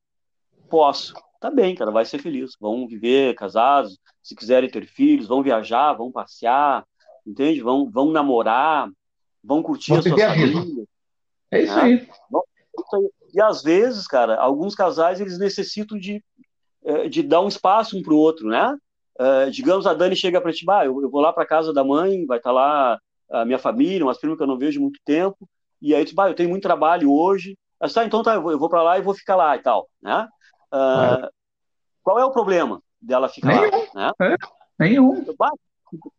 [0.68, 1.14] Posso.
[1.40, 2.52] Tá bem, cara, vai ser feliz.
[2.58, 6.86] Vão viver casados, se quiserem ter filhos, vão viajar, vão passear,
[7.26, 7.60] entende?
[7.60, 8.90] Vão, vão namorar,
[9.42, 10.86] vão curtir Vou as suas famílias.
[11.54, 11.82] É isso, né?
[11.82, 11.92] aí.
[11.92, 13.10] Aí.
[13.32, 16.22] E às vezes, cara, alguns casais eles necessitam de,
[16.84, 18.76] eh, de dar um espaço um para o outro, né?
[19.20, 21.84] Uh, digamos, a Dani chega para ti, bah, eu, eu vou lá para casa da
[21.84, 22.98] mãe, vai estar tá lá
[23.30, 25.48] a minha família, umas primas que eu não vejo muito tempo,
[25.80, 27.56] e aí tu, bah, eu tenho muito trabalho hoje,
[27.94, 30.26] tá, então tá, eu vou, vou para lá e vou ficar lá e tal, né?
[30.72, 31.28] Uh, é.
[32.02, 34.12] Qual é o problema dela ficar nenhum, lá?
[34.18, 34.32] Né?
[34.32, 34.36] É,
[34.80, 35.24] nenhum.
[35.38, 35.52] Bah,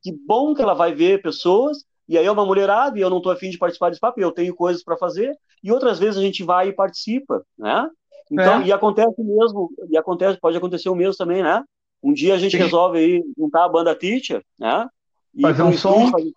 [0.01, 3.17] que bom que ela vai ver pessoas, e aí é uma mulherada, e eu não
[3.17, 6.21] estou afim de participar desse papo, eu tenho coisas para fazer, e outras vezes a
[6.21, 7.89] gente vai e participa, né?
[8.31, 8.65] Então, é.
[8.65, 11.63] e acontece mesmo, e acontece, pode acontecer o mesmo também, né?
[12.03, 12.63] Um dia a gente Sim.
[12.63, 14.87] resolve aí juntar a banda Teacher, né?
[15.33, 16.11] E fazer um som.
[16.11, 16.31] Fazer,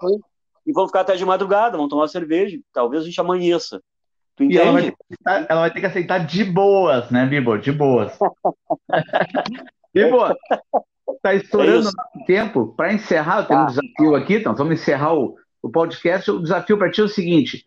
[0.67, 3.81] e vão ficar até de madrugada, vão tomar cerveja, talvez a gente amanheça.
[4.37, 4.59] Tu entende?
[4.59, 7.57] E ela vai, aceitar, ela vai ter que aceitar de boas, né, Bibo?
[7.59, 8.17] De boas.
[9.93, 10.19] Bibo,
[11.23, 12.75] tá estourando é tempo.
[12.77, 13.65] Para encerrar, eu tenho tá.
[13.65, 16.31] um desafio aqui, então vamos encerrar o, o podcast.
[16.31, 17.65] O desafio para ti é o seguinte: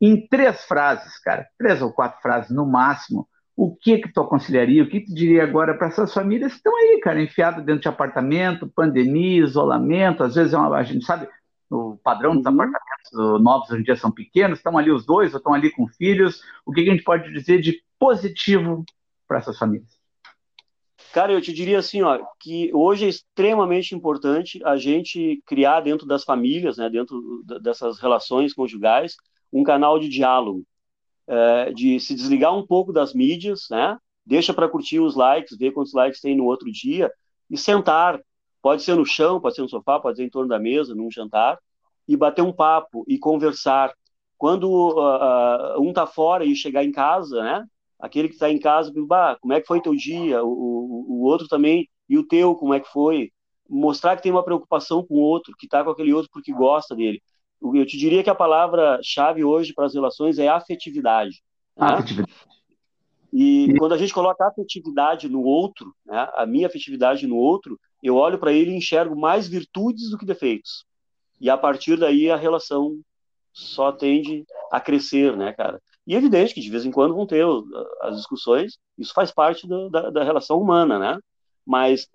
[0.00, 4.82] em três frases, cara, três ou quatro frases no máximo, o que que tu aconselharia,
[4.82, 7.88] o que tu diria agora para essas famílias que estão aí, cara, enfiadas dentro de
[7.88, 11.28] apartamento, pandemia, isolamento, às vezes é uma, a gente sabe,
[11.70, 12.52] o padrão dos uhum.
[12.52, 15.86] apartamentos novos hoje em dia são pequenos, estão ali os dois, ou estão ali com
[15.86, 16.42] filhos.
[16.66, 18.84] O que, que a gente pode dizer de positivo
[19.26, 20.01] para essas famílias?
[21.12, 26.06] Cara, eu te diria assim, ó, que hoje é extremamente importante a gente criar dentro
[26.06, 29.16] das famílias, né, dentro dessas relações conjugais,
[29.52, 30.64] um canal de diálogo,
[31.26, 35.72] é, de se desligar um pouco das mídias, né, deixa para curtir os likes, ver
[35.72, 37.12] quantos likes tem no outro dia
[37.50, 38.18] e sentar
[38.62, 41.10] Pode ser no chão, pode ser no sofá, pode ser em torno da mesa, num
[41.10, 41.58] jantar,
[42.06, 43.92] e bater um papo e conversar.
[44.38, 47.66] Quando uh, uh, um tá fora e chegar em casa, né?
[48.02, 50.42] Aquele que está em casa, bah, como é que foi teu dia?
[50.42, 53.30] O, o, o, outro também, e o teu, como é que foi?
[53.70, 56.96] Mostrar que tem uma preocupação com o outro, que está com aquele outro porque gosta
[56.96, 57.22] dele.
[57.62, 61.40] Eu te diria que a palavra-chave hoje para as relações é afetividade.
[61.76, 61.86] Né?
[61.86, 62.32] Afetividade.
[63.32, 67.78] E quando a gente coloca a afetividade no outro, né, a minha afetividade no outro,
[68.02, 70.84] eu olho para ele e enxergo mais virtudes do que defeitos.
[71.40, 73.00] E a partir daí a relação
[73.52, 75.80] só tende a crescer, né, cara?
[76.06, 77.44] E é evidente que de vez em quando vão ter
[78.00, 81.18] as discussões, isso faz parte do, da, da relação humana, né?
[81.64, 82.08] Mas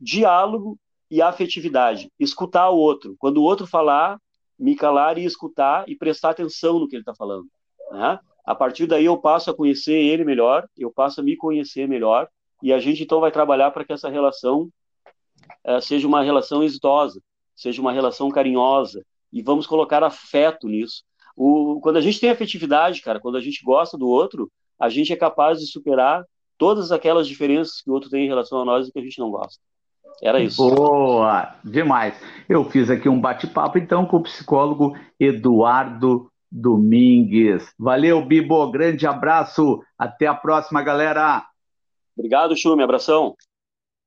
[0.00, 0.78] diálogo
[1.10, 3.14] e afetividade, escutar o outro.
[3.18, 4.18] Quando o outro falar,
[4.58, 7.46] me calar e escutar e prestar atenção no que ele está falando,
[7.90, 8.18] né?
[8.44, 12.28] A partir daí eu passo a conhecer ele melhor, eu passo a me conhecer melhor,
[12.62, 14.68] e a gente então vai trabalhar para que essa relação
[15.66, 17.20] uh, seja uma relação exitosa,
[17.54, 21.04] seja uma relação carinhosa, e vamos colocar afeto nisso.
[21.36, 25.12] O, quando a gente tem afetividade, cara, quando a gente gosta do outro, a gente
[25.12, 26.24] é capaz de superar
[26.58, 29.18] todas aquelas diferenças que o outro tem em relação a nós e que a gente
[29.18, 29.60] não gosta.
[30.22, 30.56] Era isso.
[30.56, 32.14] Boa, demais.
[32.48, 37.72] Eu fiz aqui um bate-papo então com o psicólogo Eduardo Domingues.
[37.78, 38.70] Valeu, Bibo.
[38.70, 39.82] Grande abraço.
[39.98, 41.44] Até a próxima, galera.
[42.16, 42.82] Obrigado, Chume.
[42.82, 43.34] Abração.